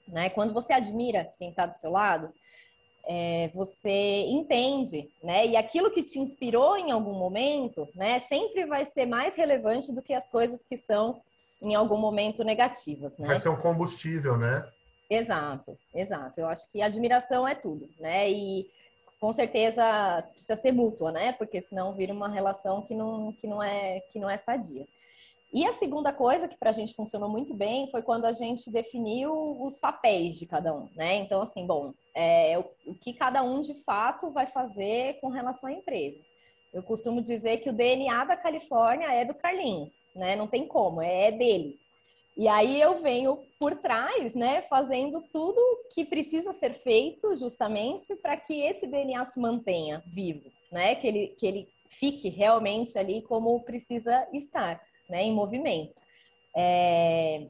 né? 0.08 0.29
Quando 0.32 0.53
você 0.53 0.74
admira 0.74 1.32
quem 1.38 1.50
está 1.50 1.65
do 1.65 1.77
seu 1.77 1.91
lado, 1.91 2.34
é, 3.06 3.50
você 3.53 4.25
entende, 4.27 5.10
né? 5.24 5.48
E 5.48 5.56
aquilo 5.56 5.91
que 5.91 6.03
te 6.03 6.20
inspirou 6.20 6.77
em 6.77 6.91
algum 6.91 7.13
momento, 7.13 7.88
né, 7.96 8.20
sempre 8.20 8.65
vai 8.65 8.86
ser 8.86 9.06
mais 9.06 9.36
relevante 9.36 9.94
do 9.94 10.01
que 10.01 10.13
as 10.13 10.27
coisas 10.27 10.63
que 10.63 10.77
são 10.77 11.22
em 11.62 11.75
algum 11.75 11.98
momento 11.98 12.44
negativas, 12.44 13.18
né? 13.18 13.27
Vai 13.27 13.39
ser 13.39 13.50
um 13.50 13.56
combustível, 13.56 14.38
né? 14.38 14.68
Exato, 15.10 15.77
exato. 15.94 16.39
Eu 16.39 16.48
acho 16.48 16.72
que 16.72 16.82
admiração 16.82 17.48
é 17.48 17.56
tudo, 17.56 17.89
né? 18.00 18.29
E 18.29 18.70
com 19.19 19.33
certeza 19.33 20.23
precisa 20.31 20.55
ser 20.55 20.71
mútua, 20.71 21.11
né? 21.11 21.33
Porque 21.33 21.61
senão 21.61 21.93
vira 21.93 22.13
uma 22.13 22.29
relação 22.29 22.81
que 22.81 22.93
não, 22.93 23.33
que 23.33 23.47
não, 23.47 23.61
é, 23.61 23.99
que 24.11 24.19
não 24.19 24.29
é 24.29 24.38
sadia. 24.38 24.88
E 25.51 25.65
a 25.65 25.73
segunda 25.73 26.13
coisa 26.13 26.47
que 26.47 26.57
para 26.57 26.69
a 26.69 26.73
gente 26.73 26.93
funcionou 26.93 27.27
muito 27.27 27.55
bem 27.55 27.89
foi 27.89 28.03
quando 28.03 28.25
a 28.25 28.31
gente 28.31 28.71
definiu 28.71 29.59
os 29.61 29.79
papéis 29.79 30.38
de 30.38 30.45
cada 30.45 30.73
um, 30.73 30.88
né? 30.95 31.15
Então, 31.15 31.41
assim, 31.41 31.65
bom, 31.65 31.91
é, 32.13 32.57
o, 32.57 32.91
o 32.91 32.95
que 32.95 33.13
cada 33.13 33.41
um 33.41 33.59
de 33.59 33.73
fato 33.83 34.29
vai 34.29 34.45
fazer 34.45 35.19
com 35.19 35.29
relação 35.29 35.69
à 35.69 35.73
empresa. 35.73 36.19
Eu 36.71 36.83
costumo 36.83 37.19
dizer 37.19 37.57
que 37.57 37.69
o 37.69 37.73
DNA 37.73 38.25
da 38.25 38.38
Califórnia 38.38 39.11
é 39.11 39.25
do 39.25 39.33
Carlinhos, 39.33 39.93
né? 40.15 40.35
Não 40.35 40.47
tem 40.47 40.67
como, 40.67 41.01
é, 41.01 41.29
é 41.29 41.31
dele. 41.31 41.79
E 42.39 42.48
aí 42.48 42.79
eu 42.79 42.96
venho 43.00 43.38
por 43.60 43.75
trás, 43.75 44.34
né, 44.34 44.62
fazendo 44.62 45.22
tudo 45.29 45.60
que 45.93 46.05
precisa 46.05 46.53
ser 46.53 46.74
feito 46.74 47.36
justamente 47.36 48.15
para 48.15 48.38
que 48.38 48.62
esse 48.62 48.88
DNA 48.88 49.25
se 49.25 49.38
mantenha 49.38 50.01
vivo, 50.08 50.50
né? 50.72 50.96
Que 50.96 51.08
ele, 51.10 51.27
que 51.38 51.46
ele 51.46 51.67
fique 51.89 52.29
realmente 52.29 52.98
ali 52.98 53.22
como 53.24 53.62
precisa 53.65 54.25
estar, 54.31 54.81
né, 55.10 55.22
em 55.24 55.34
movimento. 55.34 55.93
É, 56.55 57.46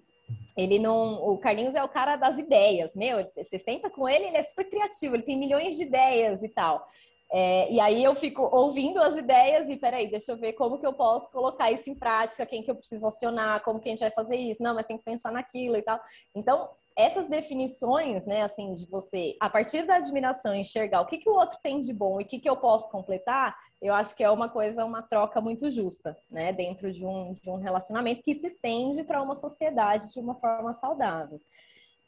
ele 0.57 0.79
não, 0.79 1.23
o 1.23 1.37
Carlinhos 1.37 1.75
é 1.75 1.83
o 1.83 1.89
cara 1.89 2.15
das 2.15 2.39
ideias, 2.39 2.95
meu. 2.95 3.23
Você 3.35 3.59
senta 3.59 3.91
com 3.91 4.09
ele, 4.09 4.25
ele 4.25 4.37
é 4.37 4.43
super 4.43 4.67
criativo, 4.67 5.15
ele 5.15 5.21
tem 5.21 5.37
milhões 5.37 5.77
de 5.77 5.83
ideias 5.83 6.41
e 6.41 6.49
tal. 6.49 6.83
É, 7.31 7.71
e 7.71 7.79
aí 7.79 8.03
eu 8.03 8.15
fico 8.15 8.43
ouvindo 8.51 8.99
as 8.99 9.15
ideias 9.15 9.69
e 9.69 9.75
peraí, 9.77 10.09
deixa 10.09 10.31
eu 10.31 10.37
ver 10.37 10.53
como 10.53 10.79
que 10.79 10.85
eu 10.85 10.93
posso 10.93 11.31
colocar 11.31 11.71
isso 11.71 11.89
em 11.89 11.95
prática, 11.95 12.45
quem 12.45 12.63
que 12.63 12.71
eu 12.71 12.75
preciso 12.75 13.07
acionar, 13.07 13.63
como 13.63 13.79
que 13.79 13.87
a 13.87 13.91
gente 13.91 13.99
vai 13.99 14.11
fazer 14.11 14.35
isso, 14.35 14.63
não, 14.63 14.73
mas 14.73 14.87
tem 14.87 14.97
que 14.97 15.03
pensar 15.03 15.31
naquilo 15.31 15.77
e 15.77 15.81
tal. 15.83 15.99
Então, 16.35 16.69
essas 16.97 17.29
definições, 17.29 18.25
né, 18.25 18.41
assim, 18.41 18.73
de 18.73 18.85
você, 18.89 19.37
a 19.39 19.49
partir 19.49 19.83
da 19.83 19.95
admiração, 19.95 20.53
enxergar 20.53 21.01
o 21.01 21.05
que, 21.05 21.17
que 21.17 21.29
o 21.29 21.33
outro 21.33 21.57
tem 21.63 21.79
de 21.79 21.93
bom 21.93 22.19
e 22.19 22.23
o 22.23 22.27
que, 22.27 22.39
que 22.39 22.49
eu 22.49 22.57
posso 22.57 22.89
completar, 22.89 23.55
eu 23.81 23.93
acho 23.93 24.13
que 24.15 24.23
é 24.23 24.29
uma 24.29 24.49
coisa, 24.49 24.83
uma 24.83 25.01
troca 25.01 25.39
muito 25.39 25.71
justa, 25.71 26.17
né, 26.29 26.51
dentro 26.51 26.91
de 26.91 27.05
um, 27.05 27.33
de 27.33 27.49
um 27.49 27.55
relacionamento 27.55 28.23
que 28.23 28.35
se 28.35 28.47
estende 28.47 29.03
para 29.03 29.21
uma 29.21 29.35
sociedade 29.35 30.11
de 30.11 30.19
uma 30.19 30.35
forma 30.35 30.73
saudável. 30.73 31.39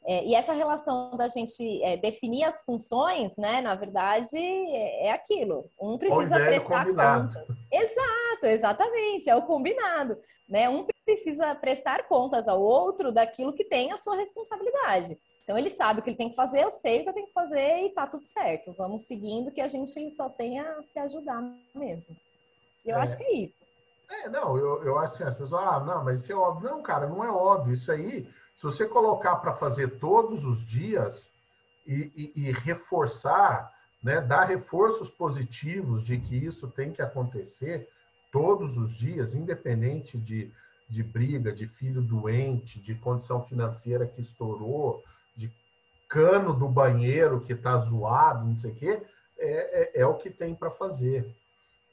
É, 0.03 0.25
e 0.25 0.33
essa 0.33 0.53
relação 0.53 1.15
da 1.15 1.27
gente 1.27 1.83
é, 1.83 1.95
definir 1.95 2.43
as 2.43 2.65
funções, 2.65 3.37
né, 3.37 3.61
na 3.61 3.75
verdade, 3.75 4.35
é, 4.35 5.07
é 5.07 5.11
aquilo. 5.11 5.69
Um 5.79 5.97
precisa 5.97 6.37
prestar 6.37 6.85
contas. 6.85 7.47
Exato, 7.71 8.45
exatamente, 8.45 9.29
é 9.29 9.35
o 9.35 9.43
combinado. 9.43 10.17
Né? 10.49 10.67
Um 10.67 10.85
precisa 11.05 11.53
prestar 11.55 12.07
contas 12.07 12.47
ao 12.47 12.61
outro 12.61 13.11
daquilo 13.11 13.53
que 13.53 13.63
tem 13.63 13.91
a 13.91 13.97
sua 13.97 14.15
responsabilidade. 14.15 15.17
Então 15.43 15.57
ele 15.57 15.69
sabe 15.69 15.99
o 15.99 16.03
que 16.03 16.09
ele 16.09 16.17
tem 16.17 16.29
que 16.29 16.35
fazer, 16.35 16.63
eu 16.63 16.71
sei 16.71 17.01
o 17.01 17.03
que 17.03 17.09
eu 17.09 17.13
tenho 17.13 17.27
que 17.27 17.33
fazer 17.33 17.85
e 17.85 17.89
tá 17.89 18.07
tudo 18.07 18.25
certo. 18.25 18.73
Vamos 18.73 19.03
seguindo 19.03 19.51
que 19.51 19.61
a 19.61 19.67
gente 19.67 20.11
só 20.11 20.29
tenha 20.29 20.63
a 20.63 20.83
se 20.83 20.97
ajudar 20.99 21.41
mesmo. 21.75 22.15
Eu 22.85 22.97
é. 22.97 23.01
acho 23.01 23.17
que 23.17 23.23
é 23.23 23.33
isso. 23.33 23.60
É, 24.11 24.29
não, 24.29 24.57
eu, 24.57 24.83
eu 24.83 24.99
acho 24.99 25.15
assim, 25.15 25.23
as 25.23 25.35
pessoas, 25.35 25.63
ah, 25.63 25.79
não, 25.79 26.03
mas 26.03 26.21
isso 26.21 26.31
é 26.31 26.35
óbvio. 26.35 26.69
Não, 26.69 26.83
cara, 26.83 27.07
não 27.07 27.23
é 27.23 27.31
óbvio. 27.31 27.73
Isso 27.73 27.91
aí 27.91 28.29
se 28.61 28.65
você 28.65 28.85
colocar 28.85 29.37
para 29.37 29.55
fazer 29.55 29.97
todos 29.97 30.45
os 30.45 30.63
dias 30.63 31.31
e, 31.87 32.31
e, 32.35 32.43
e, 32.43 32.51
reforçar, 32.51 33.73
né, 34.03 34.21
dar 34.21 34.43
reforços 34.43 35.09
positivos 35.09 36.03
de 36.03 36.19
que 36.19 36.35
isso 36.35 36.67
tem 36.67 36.91
que 36.91 37.01
acontecer 37.01 37.89
todos 38.31 38.77
os 38.77 38.93
dias, 38.93 39.33
independente 39.33 40.15
de, 40.15 40.53
de 40.87 41.01
briga, 41.01 41.51
de 41.51 41.65
filho 41.65 42.03
doente, 42.03 42.79
de 42.79 42.93
condição 42.93 43.41
financeira 43.41 44.05
que 44.05 44.21
estourou, 44.21 45.03
de 45.35 45.51
cano 46.07 46.53
do 46.53 46.69
banheiro 46.69 47.41
que 47.41 47.53
está 47.53 47.79
zoado, 47.79 48.45
não 48.45 48.59
sei 48.59 48.69
o 48.69 48.75
quê, 48.75 49.01
é, 49.39 49.99
é, 49.99 50.01
é 50.01 50.05
o 50.05 50.19
que 50.19 50.29
tem 50.29 50.53
para 50.53 50.69
fazer. 50.69 51.35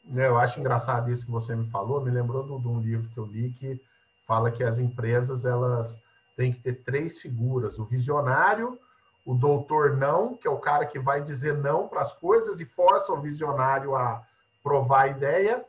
Né, 0.09 0.27
eu 0.27 0.39
acho 0.39 0.59
engraçado 0.59 1.13
isso 1.13 1.27
que 1.27 1.31
você 1.31 1.55
me 1.55 1.69
falou, 1.71 2.01
me 2.01 2.11
lembrou 2.11 2.43
de, 2.43 2.67
um 2.67 2.81
livro 2.81 3.09
que 3.11 3.19
eu 3.19 3.27
li 3.27 3.53
que 3.53 3.81
fala 4.27 4.51
que 4.51 4.65
as 4.65 4.79
empresas, 4.79 5.45
elas 5.45 5.99
tem 6.35 6.53
que 6.53 6.63
ter 6.63 6.83
três 6.83 7.19
figuras: 7.19 7.79
o 7.79 7.85
visionário, 7.85 8.79
o 9.27 9.35
doutor 9.35 9.97
não, 9.97 10.35
que 10.35 10.49
é 10.49 10.51
o 10.51 10.59
cara 10.59 10.87
que 10.87 10.99
vai 10.99 11.23
dizer 11.23 11.59
não 11.59 11.89
para 11.89 12.01
as 12.01 12.13
coisas 12.13 12.59
e 12.59 12.65
força 12.65 13.13
o 13.13 13.21
visionário 13.21 13.95
a 13.95 14.23
provar 14.63 15.03
a 15.03 15.09
ideia, 15.09 15.65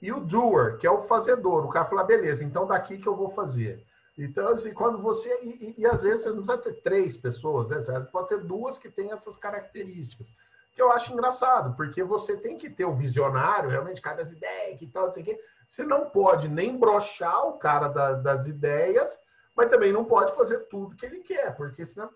e 0.00 0.12
o 0.12 0.18
doer, 0.18 0.78
que 0.78 0.86
é 0.86 0.90
o 0.90 1.04
fazedor. 1.04 1.64
O 1.64 1.68
cara 1.68 1.84
fala, 1.84 2.02
beleza, 2.02 2.42
então 2.42 2.66
daqui 2.66 2.98
que 2.98 3.06
eu 3.06 3.14
vou 3.14 3.30
fazer. 3.30 3.84
Então, 4.18 4.48
assim, 4.48 4.72
quando 4.72 4.98
você. 4.98 5.30
E, 5.42 5.74
e, 5.78 5.80
e, 5.82 5.86
às 5.86 6.02
vezes 6.02 6.22
você 6.22 6.30
não 6.30 6.42
precisa 6.42 6.58
ter 6.58 6.82
três 6.82 7.16
pessoas, 7.16 7.68
né? 7.68 7.80
Você 7.80 8.00
pode 8.10 8.28
ter 8.28 8.40
duas 8.40 8.76
que 8.76 8.90
têm 8.90 9.12
essas 9.12 9.36
características. 9.36 10.26
Que 10.74 10.82
eu 10.82 10.90
acho 10.90 11.12
engraçado, 11.12 11.76
porque 11.76 12.02
você 12.02 12.36
tem 12.36 12.56
que 12.56 12.70
ter 12.70 12.84
o 12.84 12.96
visionário, 12.96 13.70
realmente, 13.70 14.00
cara 14.00 14.16
das 14.16 14.32
ideias 14.32 14.80
e 14.80 14.86
tal, 14.86 15.06
não 15.06 15.12
sei 15.12 15.22
o 15.22 15.26
quê. 15.26 15.40
Você 15.68 15.84
não 15.84 16.10
pode 16.10 16.48
nem 16.48 16.76
brochar 16.76 17.46
o 17.46 17.58
cara 17.58 17.88
das, 17.88 18.22
das 18.22 18.46
ideias 18.46 19.18
mas 19.56 19.70
também 19.70 19.92
não 19.92 20.04
pode 20.04 20.34
fazer 20.34 20.60
tudo 20.68 20.96
que 20.96 21.06
ele 21.06 21.20
quer, 21.20 21.54
porque 21.56 21.84
senão. 21.84 22.08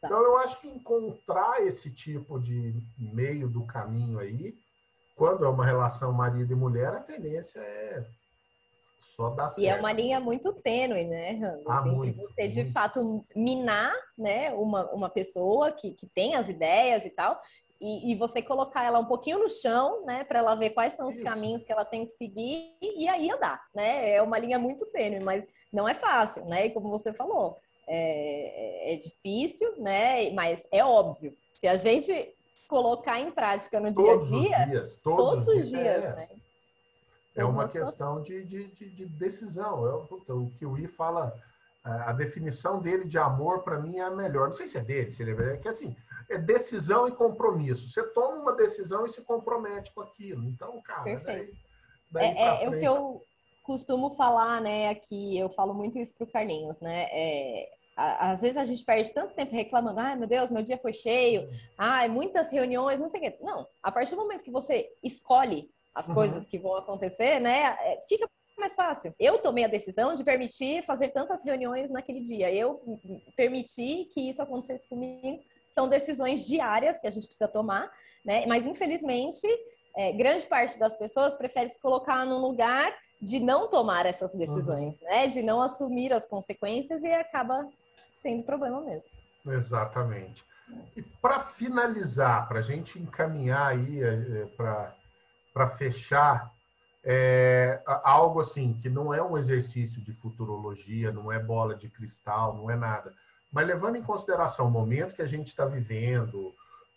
Tá. 0.00 0.08
Então, 0.08 0.22
eu 0.22 0.36
acho 0.38 0.60
que 0.60 0.68
encontrar 0.68 1.62
esse 1.62 1.90
tipo 1.90 2.38
de 2.38 2.74
meio 2.98 3.48
do 3.48 3.64
caminho 3.66 4.18
aí, 4.18 4.54
quando 5.16 5.44
é 5.44 5.48
uma 5.48 5.64
relação 5.64 6.12
marido 6.12 6.52
e 6.52 6.56
mulher, 6.56 6.88
a 6.88 7.00
tendência 7.00 7.58
é 7.58 8.04
só 9.00 9.30
dar 9.30 9.50
certo. 9.50 9.60
E 9.60 9.66
é 9.66 9.76
uma 9.78 9.92
linha 9.92 10.20
muito 10.20 10.52
tênue, 10.52 11.04
né, 11.04 11.32
Rando? 11.32 11.70
Ah, 11.70 11.80
assim, 11.80 11.90
muito, 11.90 12.20
você, 12.20 12.48
de 12.48 12.64
fato, 12.66 13.24
minar 13.34 13.92
né, 14.16 14.52
uma, 14.52 14.84
uma 14.92 15.08
pessoa 15.08 15.72
que, 15.72 15.92
que 15.92 16.06
tem 16.06 16.34
as 16.34 16.48
ideias 16.48 17.04
e 17.04 17.10
tal, 17.10 17.40
e, 17.80 18.12
e, 18.12 18.14
você 18.14 18.40
colocar 18.40 18.84
ela 18.84 18.98
um 18.98 19.04
pouquinho 19.04 19.38
no 19.38 19.50
chão, 19.50 20.04
né, 20.06 20.24
para 20.24 20.38
ela 20.38 20.54
ver 20.54 20.70
quais 20.70 20.94
são 20.94 21.08
os 21.08 21.16
Isso. 21.16 21.24
caminhos 21.24 21.62
que 21.62 21.70
ela 21.70 21.84
tem 21.84 22.06
que 22.06 22.12
seguir 22.12 22.74
e 22.80 23.06
aí 23.06 23.30
andar, 23.30 23.62
né? 23.74 24.12
É 24.12 24.22
uma 24.22 24.38
linha 24.38 24.58
muito 24.58 24.86
tênue, 24.86 25.22
mas 25.22 25.44
não 25.72 25.86
é 25.86 25.94
fácil, 25.94 26.46
né? 26.46 26.66
E 26.66 26.70
como 26.70 26.88
você 26.88 27.12
falou, 27.12 27.58
é, 27.86 28.94
é 28.94 28.96
difícil, 28.96 29.76
né? 29.76 30.30
Mas 30.30 30.66
é 30.72 30.84
óbvio. 30.84 31.36
Se 31.52 31.68
a 31.68 31.76
gente 31.76 32.34
colocar 32.66 33.20
em 33.20 33.30
prática 33.30 33.78
no 33.78 33.92
todos 33.92 34.28
dia 34.28 34.38
a 34.38 34.48
dia, 34.48 34.58
os 34.58 34.70
dias, 34.70 34.96
todos, 34.96 35.24
todos 35.24 35.48
os 35.48 35.70
dias, 35.70 36.04
é. 36.04 36.16
né? 36.16 36.28
É 37.36 37.44
uma 37.44 37.68
questão 37.68 38.22
de, 38.22 38.42
de, 38.44 38.66
de, 38.68 38.88
de 38.88 39.04
decisão. 39.04 39.86
É, 39.86 40.06
puta, 40.06 40.34
o 40.34 40.50
que 40.52 40.64
o 40.64 40.78
I 40.78 40.86
fala, 40.86 41.38
a 41.84 42.10
definição 42.12 42.80
dele 42.80 43.04
de 43.04 43.18
amor, 43.18 43.62
para 43.62 43.78
mim, 43.78 43.98
é 43.98 44.02
a 44.04 44.10
melhor. 44.10 44.48
Não 44.48 44.54
sei 44.54 44.66
se 44.66 44.78
é 44.78 44.80
dele, 44.80 45.12
se 45.12 45.22
ele 45.22 45.32
é, 45.42 45.52
é 45.52 45.56
que 45.58 45.68
assim, 45.68 45.94
é 46.28 46.38
decisão 46.38 47.08
e 47.08 47.12
compromisso. 47.12 47.88
Você 47.88 48.02
toma 48.02 48.36
uma 48.36 48.52
decisão 48.52 49.06
e 49.06 49.10
se 49.10 49.22
compromete 49.22 49.92
com 49.92 50.00
aquilo. 50.00 50.44
Então, 50.44 50.80
cara, 50.82 51.04
Perfeito. 51.04 51.56
daí, 52.10 52.34
daí 52.34 52.36
é, 52.36 52.62
é, 52.62 52.64
é 52.64 52.68
o 52.68 52.78
que 52.78 52.84
eu 52.84 53.22
costumo 53.62 54.14
falar, 54.14 54.60
né, 54.60 54.90
aqui, 54.90 55.36
eu 55.36 55.48
falo 55.48 55.74
muito 55.74 55.98
isso 55.98 56.16
pro 56.16 56.26
Carlinhos, 56.26 56.80
né, 56.80 57.08
é, 57.10 57.68
às 57.96 58.42
vezes 58.42 58.56
a 58.56 58.64
gente 58.64 58.84
perde 58.84 59.12
tanto 59.12 59.34
tempo 59.34 59.52
reclamando, 59.52 59.98
ai 59.98 60.14
meu 60.14 60.28
Deus, 60.28 60.50
meu 60.50 60.62
dia 60.62 60.78
foi 60.78 60.92
cheio, 60.92 61.48
ai, 61.76 62.08
muitas 62.08 62.52
reuniões, 62.52 63.00
não 63.00 63.08
sei 63.08 63.20
o 63.20 63.22
quê. 63.24 63.38
Não, 63.40 63.66
a 63.82 63.90
partir 63.90 64.14
do 64.14 64.20
momento 64.20 64.44
que 64.44 64.50
você 64.50 64.92
escolhe 65.02 65.68
as 65.94 66.08
uhum. 66.08 66.14
coisas 66.14 66.46
que 66.46 66.58
vão 66.58 66.76
acontecer, 66.76 67.40
né, 67.40 67.76
é, 67.80 67.98
fica 68.06 68.28
mais 68.58 68.74
fácil. 68.74 69.14
Eu 69.18 69.38
tomei 69.38 69.64
a 69.64 69.68
decisão 69.68 70.14
de 70.14 70.24
permitir 70.24 70.84
fazer 70.84 71.08
tantas 71.08 71.44
reuniões 71.44 71.90
naquele 71.90 72.20
dia. 72.20 72.52
Eu 72.52 72.80
permiti 73.36 74.06
que 74.12 74.28
isso 74.28 74.42
acontecesse 74.42 74.88
comigo. 74.88 75.42
São 75.68 75.88
decisões 75.88 76.46
diárias 76.46 76.98
que 76.98 77.06
a 77.06 77.10
gente 77.10 77.26
precisa 77.26 77.48
tomar, 77.48 77.90
né? 78.24 78.46
Mas 78.46 78.66
infelizmente, 78.66 79.46
é, 79.96 80.12
grande 80.12 80.44
parte 80.46 80.78
das 80.78 80.96
pessoas 80.96 81.36
prefere 81.36 81.70
se 81.70 81.80
colocar 81.80 82.24
num 82.24 82.38
lugar 82.38 82.94
de 83.20 83.40
não 83.40 83.68
tomar 83.68 84.06
essas 84.06 84.32
decisões, 84.34 85.00
uhum. 85.00 85.08
né? 85.08 85.26
De 85.26 85.42
não 85.42 85.60
assumir 85.60 86.12
as 86.12 86.26
consequências 86.26 87.02
e 87.02 87.08
acaba 87.08 87.68
tendo 88.22 88.44
problema 88.44 88.80
mesmo. 88.80 89.10
Exatamente. 89.46 90.44
E 90.96 91.02
para 91.02 91.40
finalizar, 91.40 92.48
para 92.48 92.58
a 92.58 92.62
gente 92.62 92.98
encaminhar 92.98 93.68
aí 93.68 94.02
é, 94.02 94.42
é 94.42 94.46
para 95.52 95.70
fechar, 95.76 96.52
é, 97.08 97.80
algo 98.02 98.40
assim 98.40 98.74
que 98.74 98.90
não 98.90 99.14
é 99.14 99.22
um 99.22 99.38
exercício 99.38 100.02
de 100.02 100.12
futurologia, 100.12 101.12
não 101.12 101.30
é 101.30 101.38
bola 101.38 101.76
de 101.76 101.88
cristal, 101.88 102.56
não 102.56 102.68
é 102.68 102.74
nada, 102.74 103.14
mas 103.56 103.66
levando 103.66 103.96
em 103.96 104.02
consideração 104.02 104.66
o 104.66 104.70
momento 104.70 105.14
que 105.14 105.22
a 105.22 105.26
gente 105.26 105.46
está 105.46 105.64
vivendo, 105.64 106.48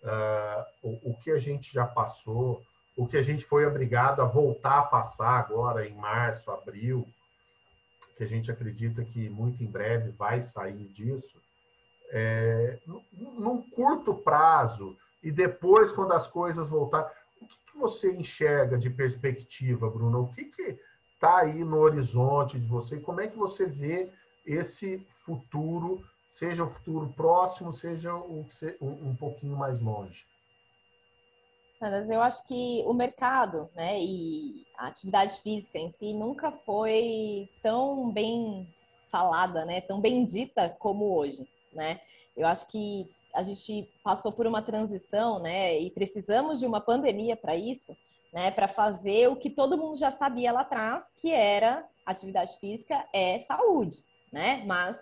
uh, 0.04 0.66
o, 0.84 1.12
o 1.12 1.20
que 1.22 1.32
a 1.32 1.38
gente 1.38 1.72
já 1.72 1.86
passou, 1.86 2.62
o 2.98 3.08
que 3.08 3.16
a 3.16 3.22
gente 3.22 3.46
foi 3.46 3.66
obrigado 3.66 4.22
a 4.22 4.26
voltar 4.26 4.80
a 4.80 4.84
passar 4.84 5.40
agora 5.40 5.88
em 5.88 5.96
março, 5.96 6.52
abril, 6.52 7.08
que 8.18 8.26
a 8.26 8.28
gente 8.28 8.52
acredita 8.52 9.06
que 9.06 9.30
muito 9.30 9.64
em 9.64 9.68
breve 9.68 10.12
vai 10.12 10.42
sair 10.42 10.86
disso, 10.90 11.42
é, 12.10 12.78
num 13.16 13.62
curto 13.70 14.14
prazo 14.14 14.98
e 15.24 15.32
depois 15.32 15.94
quando 15.94 16.12
as 16.12 16.28
coisas 16.28 16.68
voltarem, 16.68 17.10
o 17.42 17.48
que, 17.48 17.58
que 17.72 17.78
você 17.78 18.12
enxerga 18.12 18.78
de 18.78 18.90
perspectiva, 18.90 19.90
Bruno? 19.90 20.24
O 20.24 20.34
que 20.34 20.52
está 21.14 21.38
aí 21.38 21.64
no 21.64 21.78
horizonte 21.78 22.60
de 22.60 22.68
você? 22.68 23.00
Como 23.00 23.22
é 23.22 23.30
que 23.30 23.38
você 23.38 23.66
vê 23.66 24.12
esse 24.46 25.08
futuro, 25.24 26.04
seja 26.30 26.64
o 26.64 26.70
futuro 26.70 27.12
próximo, 27.16 27.74
seja 27.74 28.16
um, 28.16 29.16
pouquinho 29.18 29.58
mais 29.58 29.80
longe? 29.80 30.26
Eu 32.10 32.22
acho 32.22 32.46
que 32.48 32.84
o 32.86 32.94
mercado, 32.94 33.70
né, 33.74 34.00
e 34.02 34.66
a 34.78 34.88
atividade 34.88 35.40
física 35.42 35.80
em 35.80 35.90
si 35.90 36.14
nunca 36.14 36.52
foi 36.52 37.50
tão 37.64 38.12
bem 38.12 38.68
falada, 39.10 39.66
né, 39.66 39.80
tão 39.82 40.02
bem 40.02 40.26
dita 40.26 40.70
como 40.78 41.16
hoje, 41.16 41.48
né? 41.74 42.02
Eu 42.36 42.46
acho 42.48 42.70
que 42.70 43.10
a 43.34 43.44
gente 43.44 43.90
passou 44.04 44.32
por 44.32 44.46
uma 44.46 44.62
transição, 44.62 45.40
né, 45.40 45.80
e 45.80 45.90
precisamos 45.92 46.60
de 46.60 46.66
uma 46.66 46.82
pandemia 46.82 47.38
para 47.38 47.56
isso, 47.56 47.96
né, 48.34 48.52
para 48.52 48.68
fazer 48.68 49.30
o 49.30 49.38
que 49.38 49.50
todo 49.50 49.78
mundo 49.78 49.98
já 49.98 50.12
sabia 50.12 50.52
lá 50.52 50.62
atrás, 50.62 51.12
que 51.20 51.32
era 51.32 51.88
atividade 52.06 52.58
física 52.60 53.08
é 53.14 53.40
saúde, 53.40 54.04
né? 54.32 54.64
Mas 54.66 55.00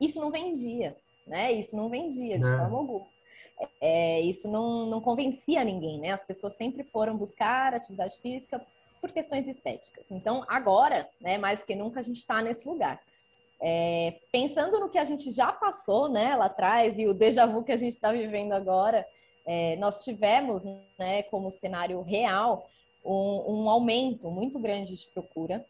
isso 0.00 0.20
não 0.20 0.30
vendia, 0.30 0.96
né? 1.26 1.52
Isso 1.52 1.76
não 1.76 1.88
vendia 1.88 2.38
de 2.38 2.46
É. 2.46 2.56
forma 2.56 2.78
alguma. 2.78 3.06
É, 3.80 4.20
isso 4.22 4.48
não, 4.48 4.86
não 4.86 5.00
convencia 5.00 5.62
ninguém, 5.64 5.98
né? 5.98 6.12
As 6.12 6.24
pessoas 6.24 6.54
sempre 6.54 6.82
foram 6.84 7.16
buscar 7.16 7.74
atividade 7.74 8.16
física 8.18 8.60
por 9.00 9.12
questões 9.12 9.46
estéticas. 9.46 10.10
Então, 10.10 10.44
agora, 10.48 11.08
né, 11.20 11.36
mais 11.38 11.60
do 11.60 11.66
que 11.66 11.74
nunca, 11.74 12.00
a 12.00 12.02
gente 12.02 12.16
está 12.16 12.40
nesse 12.42 12.68
lugar. 12.68 13.00
É, 13.60 14.18
pensando 14.32 14.80
no 14.80 14.88
que 14.88 14.98
a 14.98 15.04
gente 15.04 15.30
já 15.30 15.52
passou, 15.52 16.08
né, 16.08 16.34
lá 16.34 16.46
atrás 16.46 16.98
e 16.98 17.06
o 17.06 17.12
déjà 17.12 17.44
vu 17.46 17.62
que 17.62 17.72
a 17.72 17.76
gente 17.76 17.92
está 17.92 18.12
vivendo 18.12 18.52
agora, 18.52 19.06
é, 19.46 19.76
nós 19.76 20.04
tivemos, 20.04 20.62
né, 20.98 21.22
como 21.24 21.50
cenário 21.50 22.00
real, 22.02 22.66
um, 23.04 23.62
um 23.64 23.70
aumento 23.70 24.30
muito 24.30 24.58
grande 24.58 24.96
de 24.96 25.06
procura 25.08 25.64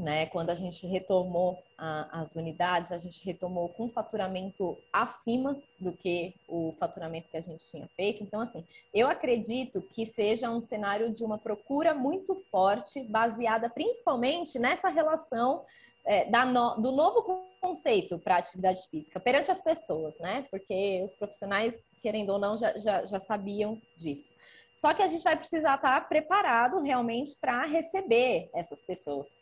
né? 0.00 0.26
Quando 0.26 0.50
a 0.50 0.54
gente 0.54 0.86
retomou 0.86 1.58
a, 1.80 2.20
as 2.20 2.36
unidades, 2.36 2.92
a 2.92 2.98
gente 2.98 3.24
retomou 3.24 3.70
com 3.70 3.88
faturamento 3.88 4.76
acima 4.92 5.56
do 5.80 5.92
que 5.94 6.34
o 6.46 6.74
faturamento 6.78 7.28
que 7.30 7.38
a 7.38 7.40
gente 7.40 7.66
tinha 7.70 7.88
feito. 7.96 8.22
Então, 8.22 8.40
assim, 8.40 8.62
eu 8.92 9.08
acredito 9.08 9.80
que 9.80 10.04
seja 10.04 10.50
um 10.50 10.60
cenário 10.60 11.10
de 11.10 11.24
uma 11.24 11.38
procura 11.38 11.94
muito 11.94 12.34
forte, 12.50 13.02
baseada 13.04 13.70
principalmente 13.70 14.58
nessa 14.58 14.90
relação 14.90 15.64
é, 16.04 16.30
no, 16.44 16.76
do 16.76 16.92
novo 16.92 17.42
conceito 17.60 18.18
para 18.18 18.36
atividade 18.36 18.86
física 18.90 19.18
perante 19.18 19.50
as 19.50 19.62
pessoas, 19.62 20.18
né? 20.18 20.46
Porque 20.50 21.02
os 21.04 21.14
profissionais, 21.14 21.88
querendo 22.02 22.30
ou 22.30 22.38
não, 22.38 22.56
já, 22.58 22.76
já, 22.76 23.06
já 23.06 23.18
sabiam 23.18 23.80
disso. 23.96 24.32
Só 24.74 24.92
que 24.92 25.02
a 25.02 25.06
gente 25.06 25.24
vai 25.24 25.36
precisar 25.36 25.76
estar 25.76 26.08
preparado 26.08 26.80
realmente 26.80 27.36
para 27.40 27.64
receber 27.64 28.50
essas 28.54 28.82
pessoas 28.82 29.38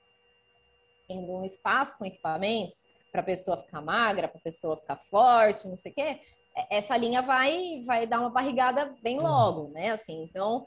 um 1.11 1.45
espaço 1.45 1.97
com 1.97 2.05
equipamentos 2.05 2.89
para 3.11 3.21
a 3.21 3.25
pessoa 3.25 3.57
ficar 3.57 3.81
magra, 3.81 4.29
para 4.29 4.39
a 4.39 4.43
pessoa 4.43 4.77
ficar 4.77 4.97
forte, 4.97 5.69
não 5.69 5.77
sei 5.77 5.93
o 5.93 5.95
quê, 5.95 6.21
essa 6.71 6.97
linha 6.97 7.23
vai, 7.23 7.83
vai 7.85 8.07
dar 8.07 8.21
uma 8.21 8.31
barrigada 8.31 8.95
bem 9.03 9.19
logo, 9.19 9.69
né? 9.69 9.91
Assim, 9.91 10.23
então, 10.25 10.67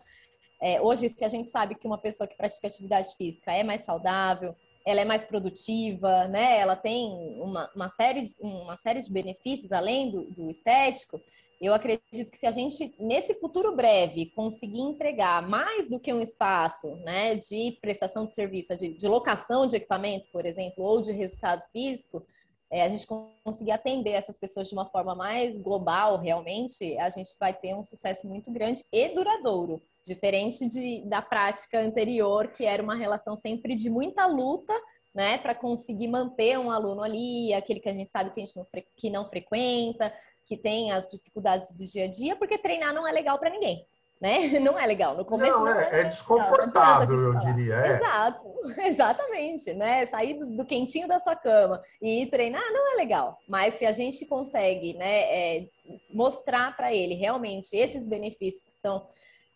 é, 0.62 0.82
hoje, 0.82 1.10
se 1.10 1.23
a 1.25 1.27
gente 1.27 1.49
sabe 1.49 1.75
que 1.75 1.88
uma 1.88 1.97
pessoa 1.97 2.27
que 2.27 2.36
pratica 2.36 2.67
atividade 2.67 3.15
física 3.15 3.51
é 3.51 3.63
mais 3.63 3.84
saudável, 3.84 4.56
ela 4.86 5.01
é 5.01 5.06
mais 5.06 5.23
produtiva, 5.23 6.27
né? 6.27 6.60
Ela 6.60 6.75
tem 6.75 7.39
uma, 7.41 7.69
uma, 7.75 7.89
série, 7.89 8.23
de, 8.23 8.34
uma 8.39 8.77
série 8.77 9.01
de 9.01 9.12
benefícios 9.12 9.71
além 9.71 10.10
do, 10.12 10.23
do 10.32 10.49
estético. 10.49 11.19
Eu 11.62 11.76
acredito 11.76 12.32
que 12.32 12.38
se 12.39 12.47
a 12.47 12.52
gente, 12.52 12.95
nesse 13.00 13.36
futuro 13.36 13.76
breve, 13.76 14.32
conseguir 14.36 14.80
entregar 14.80 15.47
mais 15.47 15.88
do 15.88 16.00
que 16.00 16.12
um 16.12 16.19
espaço 16.19 16.88
né, 17.04 17.36
de 17.36 17.78
prestação 17.80 18.26
de 18.26 18.34
serviço, 18.34 18.76
de, 18.76 18.95
de 18.95 19.08
locação 19.08 19.67
de 19.67 19.76
equipamento, 19.76 20.28
por 20.32 20.43
exemplo, 20.43 20.84
ou 20.84 21.00
de 21.04 21.12
resultado 21.12 21.62
físico, 21.71 22.26
é, 22.71 22.84
a 22.84 22.89
gente 22.89 23.06
conseguir 23.43 23.71
atender 23.71 24.12
essas 24.12 24.39
pessoas 24.39 24.69
de 24.69 24.74
uma 24.74 24.89
forma 24.89 25.13
mais 25.13 25.60
global, 25.60 26.17
realmente, 26.17 26.97
a 26.97 27.10
gente 27.12 27.30
vai 27.39 27.54
ter 27.54 27.76
um 27.76 27.84
sucesso 27.84 28.28
muito 28.28 28.50
grande 28.50 28.82
e 28.91 29.10
duradouro. 29.10 29.80
Diferente 30.04 30.67
de, 30.67 31.04
da 31.06 31.21
prática 31.21 31.80
anterior, 31.80 32.47
que 32.47 32.65
era 32.65 32.82
uma 32.82 32.95
relação 32.95 33.38
sempre 33.38 33.76
de 33.76 33.88
muita 33.88 34.26
luta, 34.26 34.74
né, 35.13 35.38
para 35.38 35.54
conseguir 35.54 36.08
manter 36.08 36.58
um 36.58 36.71
aluno 36.71 37.04
ali, 37.04 37.54
aquele 37.54 37.82
que 37.82 37.89
a 37.89 37.93
gente 37.93 38.10
sabe 38.10 38.32
que 38.32 38.41
a 38.41 38.45
gente 38.45 38.56
não, 38.58 38.65
que 38.95 39.10
não 39.10 39.30
frequenta, 39.30 40.12
que 40.45 40.58
tem 40.58 40.91
as 40.91 41.10
dificuldades 41.10 41.71
do 41.75 41.86
dia 41.86 42.06
a 42.06 42.08
dia, 42.10 42.36
porque 42.36 42.58
treinar 42.58 42.93
não 42.93 43.08
é 43.08 43.12
legal 43.12 43.38
para 43.39 43.49
ninguém. 43.49 43.86
Né? 44.19 44.38
Não 44.62 44.77
é 44.77 44.86
legal. 44.86 45.17
No 45.17 45.25
começo 45.25 45.58
não, 45.58 45.65
não 45.65 45.80
é, 45.80 46.01
é, 46.01 46.04
desconfortável, 46.04 47.17
eu 47.17 47.39
diria. 47.39 47.73
É. 47.73 47.95
Exato, 47.95 48.54
exatamente, 48.86 49.73
né? 49.73 50.06
Sair 50.06 50.38
do, 50.38 50.58
do, 50.58 50.63
quentinho 50.63 51.08
da 51.08 51.17
sua 51.17 51.36
cama 51.36 51.82
e 51.99 52.21
ir 52.21 52.30
treinar 52.30 52.62
não 52.71 52.93
é 52.93 52.97
legal. 52.97 53.39
Mas 53.49 53.73
se 53.73 53.86
a 53.88 53.91
gente 53.91 54.23
consegue, 54.27 54.93
né, 54.93 55.21
é, 55.21 55.67
mostrar 56.13 56.77
para 56.77 56.93
ele 56.93 57.15
realmente 57.15 57.75
esses 57.75 58.08
benefícios 58.08 58.63
que 58.71 58.80
são 58.80 59.08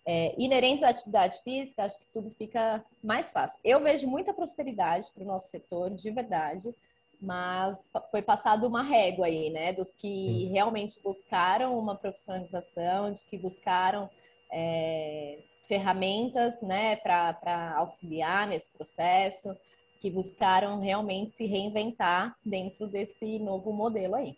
é, 0.03 0.33
inerentes 0.35 0.83
à 0.83 0.89
atividade 0.89 1.37
física, 1.43 1.83
acho 1.83 1.99
que 1.99 2.07
tudo 2.11 2.31
fica 2.31 2.83
mais 3.03 3.31
fácil. 3.31 3.59
Eu 3.63 3.83
vejo 3.83 4.07
muita 4.07 4.33
prosperidade 4.33 5.11
para 5.13 5.21
o 5.21 5.27
nosso 5.27 5.49
setor, 5.49 5.91
de 5.91 6.09
verdade 6.09 6.73
mas 7.21 7.89
foi 8.11 8.21
passado 8.21 8.67
uma 8.67 8.83
régua 8.83 9.25
aí, 9.25 9.49
né, 9.49 9.73
dos 9.73 9.91
que 9.91 10.45
realmente 10.51 11.01
buscaram 11.03 11.77
uma 11.77 11.95
profissionalização, 11.95 13.11
de 13.11 13.23
que 13.23 13.37
buscaram 13.37 14.09
é, 14.51 15.39
ferramentas, 15.67 16.61
né, 16.61 16.95
para 16.97 17.75
auxiliar 17.77 18.47
nesse 18.47 18.71
processo, 18.71 19.55
que 19.99 20.09
buscaram 20.09 20.79
realmente 20.79 21.35
se 21.35 21.45
reinventar 21.45 22.35
dentro 22.45 22.87
desse 22.87 23.39
novo 23.39 23.73
modelo 23.73 24.15
aí. 24.15 24.37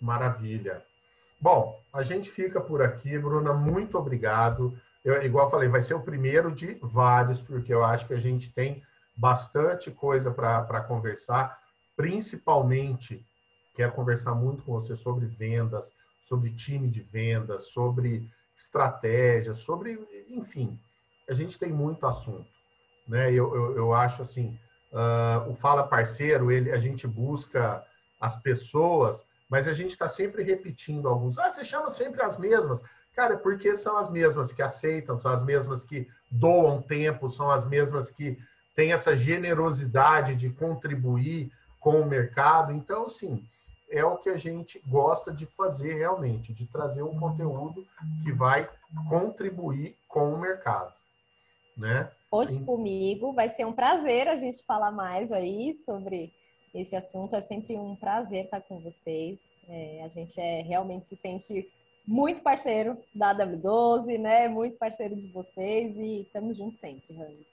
Maravilha. 0.00 0.82
Bom, 1.40 1.78
a 1.92 2.02
gente 2.02 2.30
fica 2.30 2.60
por 2.60 2.80
aqui, 2.80 3.18
Bruna, 3.18 3.52
muito 3.52 3.98
obrigado. 3.98 4.78
Eu, 5.04 5.22
igual 5.22 5.50
falei, 5.50 5.68
vai 5.68 5.82
ser 5.82 5.94
o 5.94 6.02
primeiro 6.02 6.50
de 6.50 6.78
vários, 6.80 7.40
porque 7.40 7.72
eu 7.72 7.84
acho 7.84 8.06
que 8.06 8.14
a 8.14 8.20
gente 8.20 8.50
tem 8.52 8.82
bastante 9.16 9.90
coisa 9.90 10.30
para 10.30 10.80
conversar 10.82 11.58
principalmente 11.96 13.24
quero 13.74 13.92
conversar 13.92 14.34
muito 14.34 14.62
com 14.62 14.72
você 14.72 14.96
sobre 14.96 15.26
vendas, 15.26 15.90
sobre 16.22 16.50
time 16.50 16.88
de 16.88 17.00
vendas, 17.00 17.68
sobre 17.68 18.30
estratégia, 18.56 19.52
sobre, 19.54 19.98
enfim, 20.28 20.78
a 21.28 21.34
gente 21.34 21.58
tem 21.58 21.72
muito 21.72 22.06
assunto, 22.06 22.46
né? 23.06 23.30
Eu, 23.30 23.54
eu, 23.54 23.76
eu 23.76 23.94
acho 23.94 24.22
assim, 24.22 24.58
uh, 24.92 25.50
o 25.50 25.56
Fala 25.56 25.82
Parceiro, 25.82 26.50
ele, 26.52 26.70
a 26.70 26.78
gente 26.78 27.06
busca 27.06 27.84
as 28.20 28.36
pessoas, 28.36 29.22
mas 29.50 29.66
a 29.66 29.72
gente 29.72 29.90
está 29.90 30.08
sempre 30.08 30.42
repetindo 30.42 31.08
alguns. 31.08 31.38
Ah, 31.38 31.50
você 31.50 31.64
chama 31.64 31.90
sempre 31.90 32.22
as 32.22 32.36
mesmas. 32.36 32.80
Cara, 33.14 33.36
porque 33.36 33.76
são 33.76 33.96
as 33.96 34.10
mesmas 34.10 34.52
que 34.52 34.62
aceitam, 34.62 35.16
são 35.18 35.30
as 35.30 35.42
mesmas 35.42 35.84
que 35.84 36.08
doam 36.30 36.82
tempo, 36.82 37.30
são 37.30 37.50
as 37.50 37.64
mesmas 37.64 38.10
que 38.10 38.38
têm 38.74 38.92
essa 38.92 39.16
generosidade 39.16 40.34
de 40.34 40.50
contribuir 40.50 41.52
com 41.84 42.00
o 42.00 42.06
mercado. 42.06 42.72
Então, 42.72 43.04
assim, 43.04 43.44
é 43.90 44.02
o 44.02 44.16
que 44.16 44.30
a 44.30 44.38
gente 44.38 44.80
gosta 44.88 45.30
de 45.30 45.44
fazer 45.44 45.92
realmente, 45.92 46.54
de 46.54 46.66
trazer 46.66 47.02
um 47.02 47.20
conteúdo 47.20 47.86
que 48.24 48.32
vai 48.32 48.66
contribuir 49.10 49.94
com 50.08 50.32
o 50.32 50.40
mercado, 50.40 50.94
né? 51.76 52.10
Conte 52.30 52.58
comigo, 52.64 53.34
vai 53.34 53.50
ser 53.50 53.66
um 53.66 53.72
prazer 53.72 54.28
a 54.28 54.34
gente 54.34 54.64
falar 54.64 54.90
mais 54.90 55.30
aí 55.30 55.74
sobre 55.84 56.32
esse 56.74 56.96
assunto. 56.96 57.36
É 57.36 57.42
sempre 57.42 57.76
um 57.76 57.94
prazer 57.94 58.46
estar 58.46 58.62
com 58.62 58.78
vocês. 58.78 59.38
É, 59.68 60.02
a 60.02 60.08
gente 60.08 60.40
é 60.40 60.62
realmente 60.62 61.06
se 61.06 61.16
sente 61.16 61.70
muito 62.06 62.42
parceiro 62.42 62.96
da 63.14 63.34
W12, 63.34 64.18
né? 64.18 64.48
Muito 64.48 64.78
parceiro 64.78 65.14
de 65.14 65.28
vocês 65.28 65.94
e 65.96 66.22
estamos 66.22 66.56
juntos 66.56 66.80
sempre, 66.80 67.14
Rani. 67.14 67.46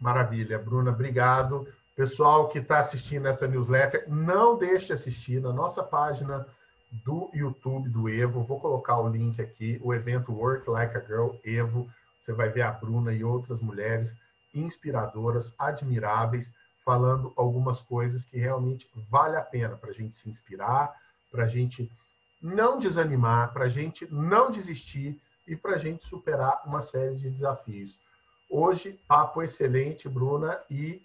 Maravilha, 0.00 0.58
Bruna, 0.58 0.92
obrigado. 0.92 1.66
Pessoal 1.94 2.48
que 2.48 2.58
está 2.58 2.78
assistindo 2.78 3.28
essa 3.28 3.46
newsletter, 3.46 4.08
não 4.08 4.56
deixe 4.56 4.86
de 4.86 4.92
assistir 4.94 5.40
na 5.42 5.52
nossa 5.52 5.82
página 5.82 6.46
do 7.04 7.30
YouTube 7.34 7.90
do 7.90 8.08
Evo. 8.08 8.44
Vou 8.44 8.58
colocar 8.58 8.98
o 8.98 9.08
link 9.08 9.40
aqui, 9.40 9.78
o 9.82 9.92
evento 9.92 10.32
Work 10.32 10.70
Like 10.70 10.96
a 10.96 11.00
Girl 11.00 11.30
Evo. 11.44 11.86
Você 12.20 12.32
vai 12.32 12.48
ver 12.48 12.62
a 12.62 12.72
Bruna 12.72 13.12
e 13.12 13.22
outras 13.22 13.60
mulheres 13.60 14.14
inspiradoras, 14.54 15.52
admiráveis, 15.58 16.50
falando 16.82 17.30
algumas 17.36 17.80
coisas 17.80 18.24
que 18.24 18.38
realmente 18.38 18.88
vale 19.10 19.36
a 19.36 19.42
pena 19.42 19.76
para 19.76 19.90
a 19.90 19.94
gente 19.94 20.16
se 20.16 20.30
inspirar, 20.30 20.94
para 21.30 21.44
a 21.44 21.48
gente 21.48 21.90
não 22.40 22.78
desanimar, 22.78 23.52
para 23.52 23.66
a 23.66 23.68
gente 23.68 24.06
não 24.10 24.50
desistir 24.50 25.20
e 25.46 25.54
para 25.54 25.74
a 25.74 25.78
gente 25.78 26.06
superar 26.06 26.62
uma 26.64 26.80
série 26.80 27.16
de 27.16 27.30
desafios. 27.30 27.98
Hoje, 28.50 28.98
papo 29.06 29.42
excelente, 29.42 30.08
Bruna, 30.08 30.58
e 30.70 31.02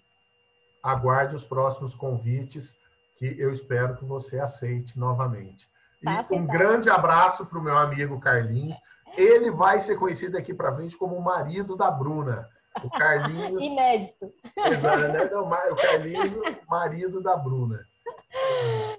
aguarde 0.90 1.36
os 1.36 1.44
próximos 1.44 1.94
convites 1.94 2.76
que 3.16 3.34
eu 3.38 3.52
espero 3.52 3.96
que 3.96 4.04
você 4.04 4.38
aceite 4.38 4.98
novamente. 4.98 5.68
Tá 6.02 6.24
e 6.30 6.34
um 6.34 6.46
grande 6.46 6.88
abraço 6.88 7.44
para 7.44 7.58
o 7.58 7.62
meu 7.62 7.76
amigo 7.76 8.20
Carlinhos. 8.20 8.76
Ele 9.16 9.50
vai 9.50 9.80
ser 9.80 9.96
conhecido 9.96 10.36
aqui 10.36 10.54
para 10.54 10.74
frente 10.74 10.96
como 10.96 11.16
o 11.16 11.22
marido 11.22 11.76
da 11.76 11.90
Bruna. 11.90 12.48
O 12.84 12.90
Carlinhos. 12.96 13.60
Inédito. 13.60 14.32
Exato, 14.56 15.08
né? 15.08 15.28
Não, 15.30 15.48
o 15.48 15.76
Carlinhos, 15.76 16.30
marido 16.68 17.20
da 17.22 17.36
Bruna. 17.36 17.80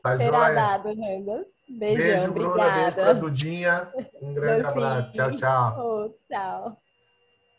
Tá 0.03 0.17
Será 0.17 0.51
dado. 0.51 0.89
Beijão, 0.93 1.45
beijo, 1.69 2.33
Bruna. 2.33 2.49
obrigada. 2.49 2.81
Beijo 2.81 2.95
para 2.95 3.13
Dudinha. 3.13 3.93
Um 4.21 4.33
grande 4.33 4.65
abraço. 4.65 5.11
Tchau, 5.13 5.35
tchau. 5.35 5.77
Oh, 5.79 6.09
tchau. 6.27 6.77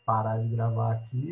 Parar 0.05 0.37
de 0.37 0.49
gravar 0.49 0.93
aqui. 0.93 1.29